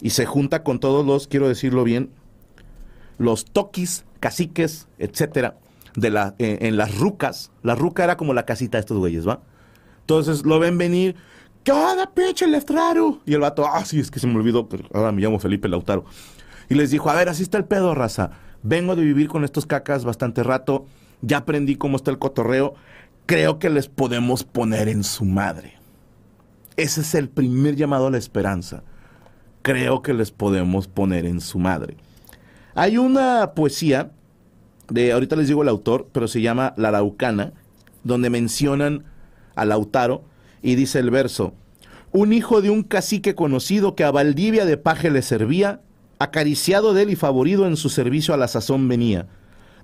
y 0.00 0.10
se 0.10 0.26
junta 0.26 0.62
con 0.62 0.78
todos 0.78 1.04
los, 1.04 1.26
quiero 1.26 1.48
decirlo 1.48 1.84
bien, 1.84 2.10
los 3.18 3.44
toquis, 3.46 4.04
caciques, 4.20 4.88
etcétera, 4.98 5.56
de 5.94 6.10
la, 6.10 6.34
eh, 6.38 6.58
en 6.62 6.76
las 6.76 6.98
rucas. 6.98 7.50
La 7.62 7.74
ruca 7.74 8.04
era 8.04 8.16
como 8.16 8.34
la 8.34 8.44
casita 8.44 8.78
de 8.78 8.80
estos 8.80 8.98
güeyes, 8.98 9.26
¿va? 9.26 9.40
Entonces 10.00 10.44
lo 10.44 10.58
ven 10.58 10.78
venir, 10.78 11.16
cada 11.64 12.14
pinche 12.14 12.46
Leftraro! 12.46 13.20
Y 13.26 13.34
el 13.34 13.40
vato, 13.40 13.66
ah, 13.66 13.84
sí, 13.84 13.98
es 13.98 14.10
que 14.10 14.20
se 14.20 14.26
me 14.26 14.36
olvidó, 14.36 14.68
pero 14.68 14.84
ahora 14.92 15.10
me 15.10 15.20
llamo 15.20 15.38
Felipe 15.38 15.68
Lautaro. 15.68 16.04
Y 16.68 16.74
les 16.74 16.90
dijo, 16.90 17.10
a 17.10 17.14
ver, 17.14 17.28
así 17.28 17.42
está 17.42 17.58
el 17.58 17.64
pedo, 17.64 17.94
raza. 17.94 18.30
vengo 18.62 18.96
de 18.96 19.02
vivir 19.02 19.28
con 19.28 19.44
estos 19.44 19.66
cacas 19.66 20.04
bastante 20.04 20.42
rato, 20.42 20.86
ya 21.22 21.38
aprendí 21.38 21.76
cómo 21.76 21.96
está 21.96 22.10
el 22.10 22.18
cotorreo, 22.18 22.74
creo 23.26 23.58
que 23.58 23.70
les 23.70 23.88
podemos 23.88 24.44
poner 24.44 24.88
en 24.88 25.04
su 25.04 25.24
madre. 25.24 25.74
Ese 26.76 27.00
es 27.00 27.14
el 27.14 27.28
primer 27.28 27.76
llamado 27.76 28.08
a 28.08 28.10
la 28.10 28.18
esperanza. 28.18 28.82
Creo 29.62 30.02
que 30.02 30.14
les 30.14 30.30
podemos 30.30 30.88
poner 30.88 31.24
en 31.24 31.40
su 31.40 31.58
madre. 31.58 31.96
Hay 32.74 32.98
una 32.98 33.52
poesía, 33.54 34.10
de 34.88 35.12
ahorita 35.12 35.36
les 35.36 35.48
digo 35.48 35.62
el 35.62 35.68
autor, 35.68 36.08
pero 36.12 36.28
se 36.28 36.42
llama 36.42 36.74
La 36.76 36.88
Araucana, 36.88 37.52
donde 38.04 38.30
mencionan 38.30 39.04
a 39.54 39.64
Lautaro 39.64 40.24
y 40.62 40.74
dice 40.74 40.98
el 40.98 41.10
verso, 41.10 41.54
un 42.12 42.32
hijo 42.32 42.60
de 42.60 42.70
un 42.70 42.82
cacique 42.82 43.34
conocido 43.34 43.94
que 43.94 44.04
a 44.04 44.10
Valdivia 44.10 44.64
de 44.64 44.76
paje 44.76 45.10
le 45.10 45.22
servía, 45.22 45.80
acariciado 46.18 46.94
de 46.94 47.02
él 47.02 47.10
y 47.10 47.16
favorido 47.16 47.66
en 47.66 47.76
su 47.76 47.88
servicio 47.88 48.34
a 48.34 48.36
la 48.36 48.48
sazón 48.48 48.88
venía. 48.88 49.26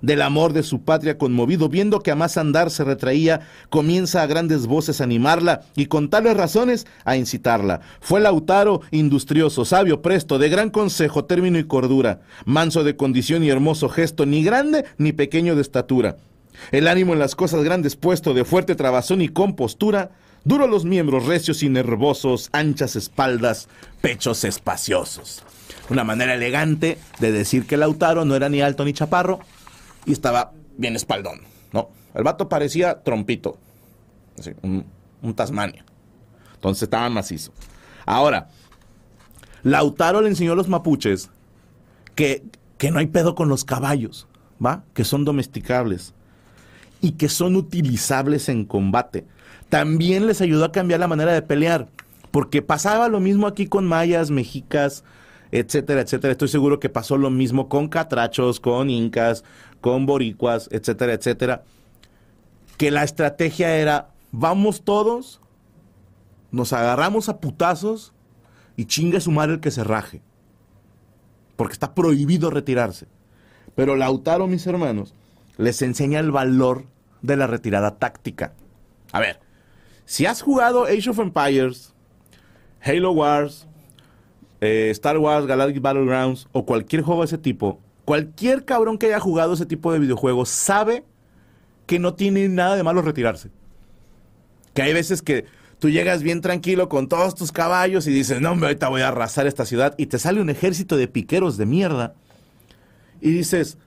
Del 0.01 0.21
amor 0.21 0.51
de 0.51 0.63
su 0.63 0.81
patria 0.81 1.17
conmovido, 1.17 1.69
viendo 1.69 2.01
que 2.01 2.11
a 2.11 2.15
más 2.15 2.35
andar 2.37 2.69
se 2.71 2.83
retraía, 2.83 3.47
comienza 3.69 4.21
a 4.21 4.27
grandes 4.27 4.67
voces 4.67 4.99
a 4.99 5.05
animarla 5.05 5.61
y 5.77 5.85
con 5.85 6.09
tales 6.09 6.35
razones 6.35 6.85
a 7.05 7.15
incitarla. 7.15 7.79
Fue 8.01 8.19
Lautaro 8.19 8.81
industrioso, 8.91 9.63
sabio, 9.63 10.01
presto, 10.01 10.39
de 10.39 10.49
gran 10.49 10.71
consejo, 10.71 11.23
término 11.23 11.57
y 11.57 11.63
cordura, 11.63 12.19
manso 12.43 12.83
de 12.83 12.97
condición 12.97 13.45
y 13.45 13.49
hermoso 13.49 13.87
gesto, 13.87 14.25
ni 14.25 14.43
grande 14.43 14.83
ni 14.97 15.13
pequeño 15.13 15.55
de 15.55 15.61
estatura. 15.61 16.17
El 16.71 16.89
ánimo 16.89 17.13
en 17.13 17.19
las 17.19 17.35
cosas 17.35 17.63
grandes 17.63 17.95
puesto, 17.95 18.33
de 18.33 18.43
fuerte 18.43 18.75
trabazón 18.75 19.21
y 19.21 19.29
compostura, 19.29 20.11
duro 20.43 20.67
los 20.67 20.83
miembros 20.83 21.27
recios 21.27 21.63
y 21.63 21.69
nervosos, 21.69 22.49
anchas 22.51 22.97
espaldas, 22.97 23.69
pechos 24.01 24.43
espaciosos 24.43 25.43
una 25.89 26.03
manera 26.03 26.33
elegante 26.33 26.97
de 27.19 27.31
decir 27.31 27.65
que 27.65 27.77
Lautaro 27.77 28.25
no 28.25 28.35
era 28.35 28.49
ni 28.49 28.61
alto 28.61 28.85
ni 28.85 28.93
chaparro 28.93 29.39
y 30.05 30.11
estaba 30.11 30.51
bien 30.77 30.95
espaldón, 30.95 31.41
¿no? 31.71 31.89
El 32.13 32.23
vato 32.23 32.49
parecía 32.49 33.01
trompito, 33.03 33.57
así, 34.37 34.51
un, 34.61 34.85
Tasmania. 35.35 35.85
Entonces 36.55 36.83
estaba 36.83 37.09
macizo. 37.09 37.53
Ahora, 38.05 38.49
Lautaro 39.63 40.21
le 40.21 40.29
enseñó 40.29 40.51
a 40.51 40.55
los 40.55 40.67
mapuches 40.67 41.29
que, 42.15 42.43
que 42.77 42.91
no 42.91 42.99
hay 42.99 43.07
pedo 43.07 43.35
con 43.35 43.47
los 43.49 43.63
caballos, 43.63 44.27
¿va? 44.63 44.83
Que 44.93 45.05
son 45.05 45.25
domesticables 45.25 46.13
y 47.01 47.11
que 47.11 47.29
son 47.29 47.55
utilizables 47.55 48.49
en 48.49 48.65
combate. 48.65 49.25
También 49.69 50.27
les 50.27 50.41
ayudó 50.41 50.65
a 50.65 50.71
cambiar 50.71 50.99
la 50.99 51.07
manera 51.07 51.33
de 51.33 51.41
pelear, 51.41 51.87
porque 52.31 52.61
pasaba 52.61 53.09
lo 53.09 53.19
mismo 53.19 53.47
aquí 53.47 53.67
con 53.67 53.85
mayas, 53.85 54.29
mexicas, 54.29 55.03
etcétera, 55.53 56.01
etcétera. 56.01 56.31
Estoy 56.31 56.47
seguro 56.47 56.79
que 56.79 56.89
pasó 56.89 57.15
lo 57.15 57.29
mismo 57.29 57.69
con 57.69 57.87
catrachos, 57.87 58.59
con 58.59 58.89
incas, 58.89 59.43
con 59.81 60.07
boricuas, 60.07 60.67
etcétera, 60.71 61.13
etcétera. 61.13 61.63
Que 62.77 62.89
la 62.89 63.03
estrategia 63.03 63.75
era, 63.77 64.09
vamos 64.31 64.83
todos, 64.83 65.39
nos 66.51 66.73
agarramos 66.73 67.29
a 67.29 67.39
putazos 67.39 68.13
y 68.75 68.85
chingue 68.85 69.21
su 69.21 69.29
madre 69.29 69.53
el 69.53 69.59
que 69.59 69.69
se 69.69 69.83
raje. 69.83 70.23
Porque 71.55 71.73
está 71.73 71.93
prohibido 71.93 72.49
retirarse. 72.49 73.05
Pero 73.75 73.95
Lautaro, 73.95 74.47
mis 74.47 74.65
hermanos, 74.65 75.13
les 75.57 75.83
enseña 75.83 76.19
el 76.19 76.31
valor 76.31 76.85
de 77.21 77.37
la 77.37 77.45
retirada 77.45 77.99
táctica. 77.99 78.53
A 79.11 79.19
ver, 79.19 79.39
si 80.05 80.25
has 80.25 80.41
jugado 80.41 80.85
Age 80.85 81.11
of 81.11 81.19
Empires, 81.19 81.93
Halo 82.81 83.11
Wars, 83.11 83.67
eh, 84.63 84.89
Star 84.91 85.17
Wars, 85.17 85.45
Galactic 85.45 85.81
Battlegrounds 85.81 86.47
o 86.53 86.65
cualquier 86.65 87.01
juego 87.01 87.21
de 87.21 87.25
ese 87.25 87.37
tipo, 87.37 87.79
cualquier 88.05 88.63
cabrón 88.63 88.97
que 88.97 89.07
haya 89.07 89.19
jugado 89.19 89.53
ese 89.53 89.65
tipo 89.65 89.91
de 89.91 89.99
videojuegos 89.99 90.47
sabe 90.47 91.03
que 91.85 91.99
no 91.99 92.13
tiene 92.13 92.47
nada 92.47 92.77
de 92.77 92.83
malo 92.83 93.01
retirarse. 93.01 93.49
Que 94.73 94.81
hay 94.81 94.93
veces 94.93 95.21
que 95.21 95.45
tú 95.79 95.89
llegas 95.89 96.23
bien 96.23 96.39
tranquilo 96.39 96.87
con 96.87 97.09
todos 97.09 97.35
tus 97.35 97.51
caballos 97.51 98.07
y 98.07 98.11
dices, 98.11 98.39
no, 98.39 98.51
hombre, 98.51 98.67
ahorita 98.67 98.87
voy 98.87 99.01
a 99.01 99.09
arrasar 99.09 99.47
esta 99.47 99.65
ciudad 99.65 99.95
y 99.97 100.05
te 100.05 100.17
sale 100.17 100.41
un 100.41 100.49
ejército 100.49 100.95
de 100.95 101.09
piqueros 101.09 101.57
de 101.57 101.65
mierda. 101.65 102.15
Y 103.19 103.31
dices, 103.31 103.77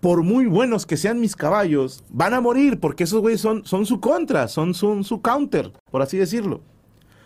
por 0.00 0.22
muy 0.22 0.46
buenos 0.46 0.86
que 0.86 0.96
sean 0.96 1.20
mis 1.20 1.34
caballos, 1.34 2.04
van 2.10 2.32
a 2.32 2.40
morir 2.40 2.78
porque 2.78 3.04
esos 3.04 3.20
güeyes 3.20 3.40
son, 3.40 3.66
son 3.66 3.86
su 3.86 4.00
contra, 4.00 4.46
son, 4.46 4.72
son 4.72 5.02
su 5.02 5.20
counter, 5.20 5.72
por 5.90 6.00
así 6.00 6.16
decirlo. 6.16 6.62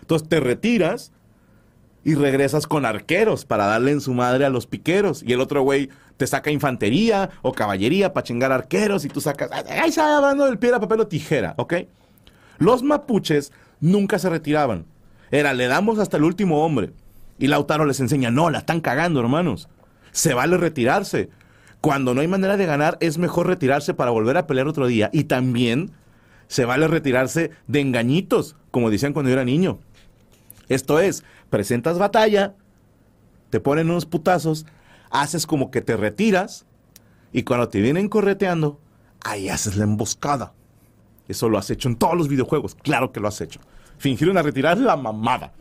Entonces 0.00 0.28
te 0.28 0.40
retiras 0.40 1.12
y 2.04 2.14
regresas 2.14 2.66
con 2.66 2.86
arqueros 2.86 3.44
para 3.44 3.66
darle 3.66 3.92
en 3.92 4.00
su 4.00 4.14
madre 4.14 4.44
a 4.44 4.50
los 4.50 4.66
piqueros. 4.66 5.22
Y 5.22 5.32
el 5.32 5.40
otro 5.40 5.62
güey 5.62 5.90
te 6.16 6.26
saca 6.26 6.50
infantería 6.50 7.30
o 7.42 7.52
caballería 7.52 8.12
para 8.12 8.24
chingar 8.24 8.52
arqueros 8.52 9.04
y 9.04 9.08
tú 9.08 9.20
sacas. 9.20 9.50
Ahí 9.52 9.90
está 9.90 10.16
hablando 10.16 10.46
del 10.46 10.58
piedra, 10.58 10.80
papel 10.80 11.00
o 11.00 11.06
tijera, 11.06 11.54
¿ok? 11.58 11.74
Los 12.58 12.82
mapuches 12.82 13.52
nunca 13.80 14.18
se 14.18 14.30
retiraban. 14.30 14.86
Era, 15.30 15.54
le 15.54 15.66
damos 15.66 15.98
hasta 15.98 16.16
el 16.16 16.24
último 16.24 16.64
hombre. 16.64 16.92
Y 17.38 17.46
Lautaro 17.46 17.86
les 17.86 18.00
enseña, 18.00 18.30
no, 18.30 18.50
la 18.50 18.58
están 18.58 18.80
cagando, 18.80 19.20
hermanos. 19.20 19.68
Se 20.12 20.34
vale 20.34 20.56
retirarse. 20.56 21.30
Cuando 21.80 22.12
no 22.12 22.20
hay 22.20 22.28
manera 22.28 22.56
de 22.58 22.66
ganar, 22.66 22.98
es 23.00 23.16
mejor 23.16 23.46
retirarse 23.46 23.94
para 23.94 24.10
volver 24.10 24.36
a 24.36 24.46
pelear 24.46 24.68
otro 24.68 24.86
día. 24.86 25.08
Y 25.12 25.24
también 25.24 25.92
se 26.48 26.64
vale 26.64 26.88
retirarse 26.88 27.52
de 27.68 27.80
engañitos, 27.80 28.56
como 28.70 28.90
decían 28.90 29.12
cuando 29.12 29.30
yo 29.30 29.34
era 29.34 29.44
niño. 29.44 29.78
Esto 30.70 31.00
es, 31.00 31.24
presentas 31.50 31.98
batalla, 31.98 32.54
te 33.50 33.58
ponen 33.58 33.90
unos 33.90 34.06
putazos, 34.06 34.66
haces 35.10 35.44
como 35.44 35.72
que 35.72 35.80
te 35.80 35.96
retiras 35.96 36.64
y 37.32 37.42
cuando 37.42 37.68
te 37.68 37.80
vienen 37.80 38.08
correteando, 38.08 38.78
ahí 39.24 39.48
haces 39.48 39.76
la 39.76 39.82
emboscada. 39.82 40.54
Eso 41.26 41.48
lo 41.48 41.58
has 41.58 41.70
hecho 41.70 41.88
en 41.88 41.96
todos 41.96 42.16
los 42.16 42.28
videojuegos, 42.28 42.76
claro 42.76 43.10
que 43.10 43.18
lo 43.18 43.26
has 43.26 43.40
hecho. 43.40 43.58
Fingir 43.98 44.30
una 44.30 44.42
retirada 44.42 44.76
es 44.76 44.80
la 44.80 44.96
mamada. 44.96 45.52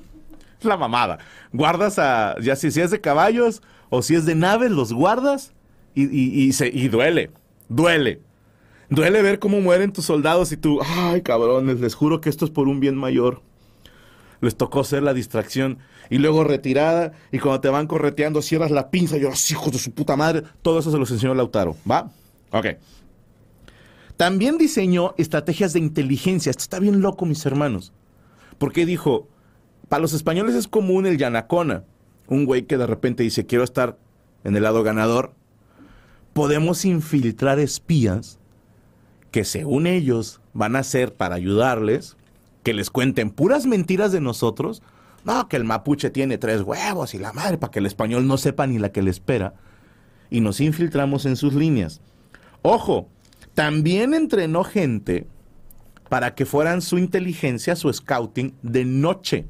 La 0.62 0.78
mamada. 0.78 1.18
Guardas 1.52 1.98
a, 1.98 2.36
ya 2.40 2.56
si, 2.56 2.68
es 2.68 2.92
de 2.92 3.02
caballos 3.02 3.64
o 3.90 4.04
si 4.04 4.14
es 4.14 4.28
de 4.28 4.36
naves, 4.36 4.70
los 4.70 4.94
guardas 4.94 5.54
y, 5.96 6.04
y, 6.06 6.54
se, 6.54 6.68
y 6.68 6.88
duele, 6.88 7.32
duele. 7.68 8.22
Duele 8.92 9.24
ver 9.24 9.40
cómo 9.40 9.60
mueren 9.60 9.92
tus 9.92 10.06
soldados 10.06 10.52
y 10.52 10.58
tú, 10.58 10.80
ay 10.84 11.24
cabrones, 11.24 11.80
les 11.80 11.96
juro 11.96 12.22
que 12.22 12.30
esto 12.30 12.46
es 12.46 12.52
por 12.52 12.68
un 12.68 12.80
bien 12.80 12.96
mayor 12.96 13.42
les 14.42 14.56
tocó 14.56 14.84
ser 14.84 15.04
la 15.04 15.14
distracción. 15.14 15.80
Y 16.10 16.18
luego 16.18 16.44
retirada, 16.44 17.14
y 17.32 17.40
cuando 17.40 17.62
te 17.62 17.70
van 17.70 17.88
correteando, 17.88 18.42
cierras 18.42 18.72
la 18.72 18.90
pinza 18.90 19.18
y 19.18 19.22
los 19.22 19.50
hijos 19.52 19.72
de 19.72 19.80
su 19.80 19.92
puta 19.92 20.16
madre. 20.16 20.44
Todo 20.62 20.80
eso 20.80 20.92
se 20.92 20.98
los 20.98 21.12
enseñó 21.12 21.34
Lautaro, 21.34 21.76
¿va? 21.90 22.10
Ok. 22.52 22.68
También 24.18 24.58
diseñó 24.58 25.14
estrategias 25.18 25.74
de 25.74 25.80
inteligencia. 25.80 26.50
Esto 26.50 26.64
está 26.64 26.80
bien 26.80 27.02
loco, 27.02 27.26
mis 27.26 27.46
hermanos. 27.46 27.94
Porque 28.58 28.86
dijo, 28.86 29.28
para 29.88 30.02
los 30.02 30.14
españoles 30.14 30.56
es 30.56 30.68
común 30.68 31.06
el 31.06 31.18
yanacona. 31.18 31.84
Un 32.28 32.46
güey 32.46 32.64
que 32.64 32.78
de 32.78 32.86
repente 32.86 33.24
dice, 33.24 33.46
quiero 33.46 33.64
estar 33.64 33.98
en 34.44 34.56
el 34.56 34.64
lado 34.64 34.84
ganador. 34.84 35.34
Podemos 36.34 36.86
infiltrar 36.86 37.60
espías 37.60 38.40
que 39.32 39.44
según 39.46 39.88
ellos 39.88 40.42
van 40.54 40.76
a 40.76 40.84
ser 40.84 41.14
para 41.14 41.36
ayudarles, 41.36 42.18
que 42.64 42.74
les 42.74 42.90
cuenten 42.90 43.32
puras 43.32 43.66
mentiras 43.66 44.12
de 44.12 44.22
nosotros. 44.22 44.82
No, 45.24 45.48
que 45.50 45.58
el 45.58 45.66
mapuche 45.66 46.10
tiene 46.10 46.38
tres 46.38 46.62
huevos 46.62 47.14
y 47.14 47.20
la 47.20 47.34
madre, 47.34 47.58
para 47.58 47.72
que 47.72 47.80
el 47.80 47.86
español 47.86 48.28
no 48.28 48.38
sepa 48.38 48.68
ni 48.68 48.80
la 48.80 48.92
que 48.92 49.02
le 49.02 49.12
espera. 49.12 49.54
Y 50.30 50.42
nos 50.42 50.62
infiltramos 50.62 51.26
en 51.26 51.36
sus 51.36 51.54
líneas. 51.54 52.02
Ojo, 52.62 53.10
también 53.54 54.14
entrenó 54.14 54.64
gente 54.64 55.28
para 56.08 56.36
que 56.36 56.46
fueran 56.46 56.82
su 56.82 56.98
inteligencia, 56.98 57.76
su 57.76 57.92
scouting 57.92 58.56
de 58.62 58.86
noche. 58.86 59.48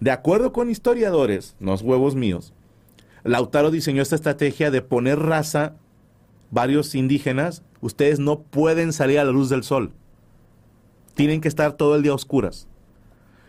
De 0.00 0.10
acuerdo 0.10 0.52
con 0.52 0.70
historiadores, 0.70 1.54
no 1.60 1.74
huevos 1.74 2.16
míos, 2.16 2.52
Lautaro 3.22 3.70
diseñó 3.70 4.02
esta 4.02 4.16
estrategia 4.16 4.72
de 4.72 4.82
poner 4.82 5.20
raza, 5.20 5.76
varios 6.50 6.94
indígenas, 6.96 7.62
ustedes 7.80 8.18
no 8.18 8.40
pueden 8.40 8.92
salir 8.92 9.20
a 9.20 9.24
la 9.24 9.30
luz 9.30 9.48
del 9.48 9.62
sol 9.62 9.92
tienen 11.14 11.40
que 11.40 11.48
estar 11.48 11.72
todo 11.72 11.96
el 11.96 12.02
día 12.02 12.14
oscuras. 12.14 12.68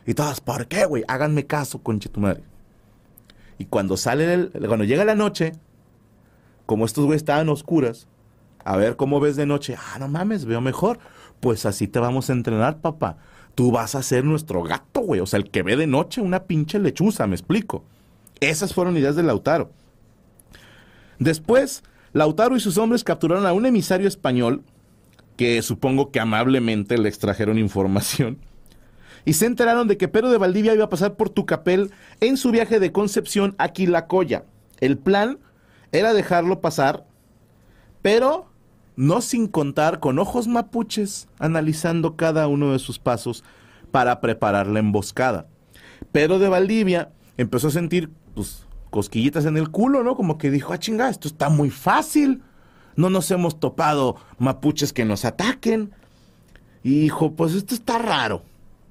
Y 0.06 0.14
todas, 0.14 0.42
¿por 0.42 0.68
qué, 0.68 0.86
güey? 0.86 1.04
Háganme 1.08 1.46
caso, 1.46 1.82
conche 1.82 2.10
tu 2.10 2.20
madre. 2.20 2.44
Y 3.58 3.66
cuando 3.66 3.98
sale 3.98 4.34
el, 4.34 4.52
cuando 4.68 4.84
llega 4.84 5.06
la 5.06 5.16
noche, 5.16 5.54
como 6.66 6.86
estos 6.86 7.06
güeyes 7.06 7.22
estaban 7.22 7.50
oscuras, 7.50 8.08
a 8.66 8.78
ver 8.78 8.96
cómo 8.96 9.20
ves 9.20 9.36
de 9.36 9.46
noche. 9.46 9.76
Ah, 9.78 10.00
no 10.00 10.08
mames, 10.08 10.46
veo 10.46 10.62
mejor. 10.62 11.00
Pues 11.40 11.66
así 11.66 11.88
te 11.88 12.00
vamos 12.00 12.30
a 12.30 12.34
entrenar, 12.34 12.80
papá. 12.80 13.18
Tú 13.56 13.72
vas 13.72 13.96
a 13.96 14.04
ser 14.04 14.24
nuestro 14.24 14.64
gato, 14.64 15.02
güey. 15.02 15.22
O 15.22 15.26
sea, 15.26 15.38
el 15.38 15.50
que 15.50 15.64
ve 15.64 15.76
de 15.76 15.88
noche 15.88 16.22
una 16.22 16.44
pinche 16.44 16.80
lechuza, 16.80 17.28
me 17.28 17.36
explico. 17.36 17.84
Esas 18.40 18.74
fueron 18.74 18.98
ideas 18.98 19.16
de 19.16 19.24
Lautaro. 19.24 19.72
Después, 21.20 21.84
Lautaro 22.14 22.56
y 22.56 22.60
sus 22.60 22.78
hombres 22.78 23.04
capturaron 23.04 23.46
a 23.46 23.54
un 23.54 23.66
emisario 23.66 24.08
español 24.08 24.64
que 25.36 25.62
supongo 25.62 26.12
que 26.12 26.20
amablemente 26.20 26.98
le 26.98 27.10
extrajeron 27.10 27.58
información, 27.58 28.40
y 29.26 29.34
se 29.34 29.46
enteraron 29.46 29.88
de 29.88 29.98
que 29.98 30.10
Pedro 30.10 30.30
de 30.30 30.38
Valdivia 30.38 30.74
iba 30.74 30.86
a 30.86 30.90
pasar 30.90 31.16
por 31.16 31.30
Tucapel 31.30 31.92
en 32.20 32.36
su 32.36 32.52
viaje 32.52 32.80
de 32.80 32.92
Concepción 32.92 33.56
a 33.58 33.70
Quilacoya. 33.70 34.44
El 34.82 34.98
plan 34.98 35.40
era 35.94 36.14
dejarlo 36.14 36.60
pasar 36.60 37.06
pero 38.04 38.52
no 38.96 39.22
sin 39.22 39.48
contar 39.48 40.00
con 40.00 40.20
ojos 40.20 40.48
mapuches 40.48 41.28
analizando 41.40 42.16
cada 42.16 42.48
uno 42.48 42.74
de 42.74 42.80
sus 42.80 43.00
pasos 43.00 43.44
para 43.90 44.22
preparar 44.22 44.68
la 44.68 44.80
emboscada. 44.80 45.48
Pedro 46.12 46.38
de 46.38 46.50
Valdivia 46.50 47.12
empezó 47.38 47.70
a 47.70 47.72
sentir 47.72 48.12
pues, 48.36 48.68
cosquillitas 48.92 49.46
en 49.46 49.58
el 49.58 49.72
culo, 49.72 50.04
¿no? 50.04 50.16
Como 50.16 50.38
que 50.38 50.52
dijo, 50.52 50.74
ah, 50.74 50.78
chinga, 50.78 51.10
esto 51.10 51.28
está 51.28 51.50
muy 51.50 51.72
fácil. 51.72 52.44
No 52.96 53.10
nos 53.10 53.30
hemos 53.32 53.60
topado 53.60 54.16
mapuches 54.38 54.94
que 54.94 55.06
nos 55.06 55.26
ataquen. 55.26 55.92
Y 56.84 57.00
dijo, 57.00 57.34
pues 57.34 57.54
esto 57.54 57.74
está 57.74 57.98
raro. 57.98 58.44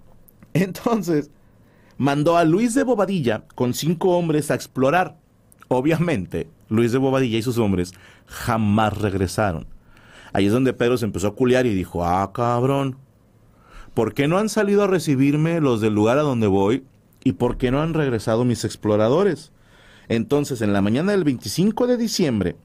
Entonces, 0.54 1.30
mandó 1.98 2.36
a 2.36 2.44
Luis 2.44 2.74
de 2.74 2.84
Bobadilla 2.84 3.44
con 3.54 3.74
cinco 3.74 4.16
hombres 4.16 4.50
a 4.50 4.54
explorar. 4.54 5.16
Obviamente, 5.68 6.48
Luis 6.68 6.92
de 6.92 6.98
Bobadilla 6.98 7.38
y 7.38 7.42
sus 7.42 7.58
hombres 7.58 7.92
jamás 8.26 8.96
regresaron. 8.98 9.66
Ahí 10.32 10.46
es 10.46 10.52
donde 10.52 10.72
Pedro 10.72 10.96
se 10.96 11.04
empezó 11.04 11.28
a 11.28 11.34
culiar 11.34 11.66
y 11.66 11.74
dijo, 11.74 12.04
ah, 12.04 12.32
cabrón, 12.32 12.96
¿por 13.94 14.14
qué 14.14 14.28
no 14.28 14.38
han 14.38 14.48
salido 14.48 14.82
a 14.82 14.86
recibirme 14.86 15.60
los 15.60 15.80
del 15.80 15.94
lugar 15.94 16.18
a 16.18 16.22
donde 16.22 16.46
voy? 16.46 16.84
¿Y 17.24 17.32
por 17.32 17.58
qué 17.58 17.70
no 17.70 17.82
han 17.82 17.94
regresado 17.94 18.44
mis 18.44 18.64
exploradores? 18.64 19.52
Entonces, 20.08 20.62
en 20.62 20.72
la 20.72 20.82
mañana 20.82 21.12
del 21.12 21.24
25 21.24 21.86
de 21.86 21.96
diciembre, 21.96 22.56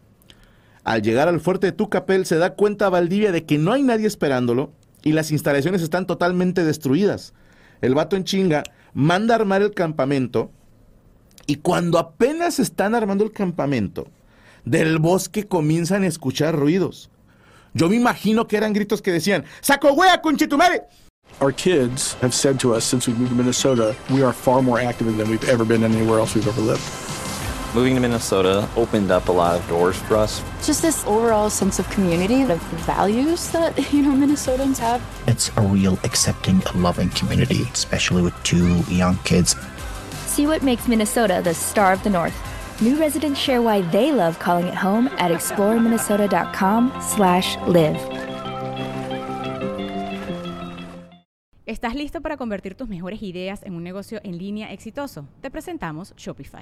al 0.88 1.02
llegar 1.02 1.28
al 1.28 1.42
fuerte 1.42 1.68
de 1.68 1.74
Tucapel, 1.74 2.26
se 2.26 2.38
da 2.38 2.54
cuenta 2.54 2.88
Valdivia 2.88 3.34
de 3.34 3.44
que 3.44 3.58
no 3.58 3.74
hay 3.74 3.84
nadie 3.84 4.08
esperándolo 4.08 4.72
y 5.04 5.12
las 5.12 5.32
instalaciones 5.32 5.82
están 5.82 6.08
totalmente 6.08 6.64
destruidas. 6.64 7.34
El 7.82 7.94
vato 7.94 8.16
en 8.16 8.24
chinga 8.24 8.64
manda 8.94 9.36
a 9.36 9.40
armar 9.40 9.62
el 9.62 9.74
campamento 9.74 10.50
y 11.46 11.58
cuando 11.58 12.00
apenas 12.00 12.60
están 12.60 12.96
armando 12.96 13.26
el 13.26 13.34
campamento, 13.34 14.08
del 14.64 15.00
bosque 15.00 15.46
comienzan 15.46 16.04
a 16.04 16.08
escuchar 16.08 16.56
ruidos. 16.56 17.10
Yo 17.74 17.90
me 17.90 17.98
imagino 17.98 18.48
que 18.48 18.56
eran 18.56 18.72
gritos 18.72 19.02
que 19.02 19.12
decían, 19.12 19.44
¡Saco 19.60 19.92
wea, 19.92 20.22
conchetumare! 20.22 20.84
Our 21.42 21.54
kids 21.54 22.16
have 22.22 22.34
said 22.34 22.62
to 22.62 22.74
us 22.74 22.86
since 22.86 23.12
we 23.12 23.14
moved 23.14 23.32
to 23.32 23.36
Minnesota, 23.36 23.94
we 24.10 24.24
are 24.24 24.32
far 24.32 24.62
more 24.62 24.80
active 24.80 25.14
than 25.18 25.30
we've 25.30 25.50
ever 25.50 25.66
been 25.66 25.84
anywhere 25.84 26.20
else 26.20 26.34
we've 26.34 26.48
ever 26.48 26.62
lived. 26.62 27.17
Moving 27.78 27.94
to 27.94 28.02
Minnesota 28.02 28.68
opened 28.76 29.12
up 29.12 29.28
a 29.28 29.32
lot 29.32 29.56
of 29.56 29.68
doors 29.68 29.96
for 29.96 30.16
us. 30.16 30.42
Just 30.66 30.82
this 30.82 31.06
overall 31.06 31.48
sense 31.48 31.78
of 31.78 31.88
community, 31.92 32.42
of 32.42 32.60
values 32.88 33.52
that, 33.52 33.78
you 33.94 34.02
know, 34.02 34.14
Minnesotans 34.14 34.80
have. 34.80 35.00
It's 35.28 35.52
a 35.58 35.62
real 35.62 36.00
accepting, 36.04 36.64
loving 36.74 37.10
community, 37.10 37.70
especially 37.72 38.24
with 38.24 38.34
two 38.42 38.80
young 38.90 39.16
kids. 39.26 39.56
See 40.26 40.48
what 40.48 40.64
makes 40.64 40.88
Minnesota 40.88 41.40
the 41.44 41.54
star 41.54 41.94
of 41.94 42.02
the 42.02 42.10
North. 42.10 42.34
New 42.82 43.00
residents 43.00 43.40
share 43.40 43.62
why 43.62 43.82
they 43.92 44.12
love 44.12 44.40
calling 44.40 44.66
it 44.66 44.74
home 44.74 45.08
at 45.20 45.30
exploreminnesota.com/live. 45.30 48.00
¿Estás 51.68 51.94
listo 51.94 52.22
para 52.22 52.38
convertir 52.38 52.74
tus 52.74 52.90
mejores 52.90 53.22
ideas 53.22 53.62
en 53.62 53.76
un 53.76 53.84
negocio 53.84 54.20
en 54.24 54.40
línea 54.40 54.74
exitoso? 54.74 55.28
Te 55.42 55.52
presentamos 55.52 56.16
Shopify. 56.18 56.62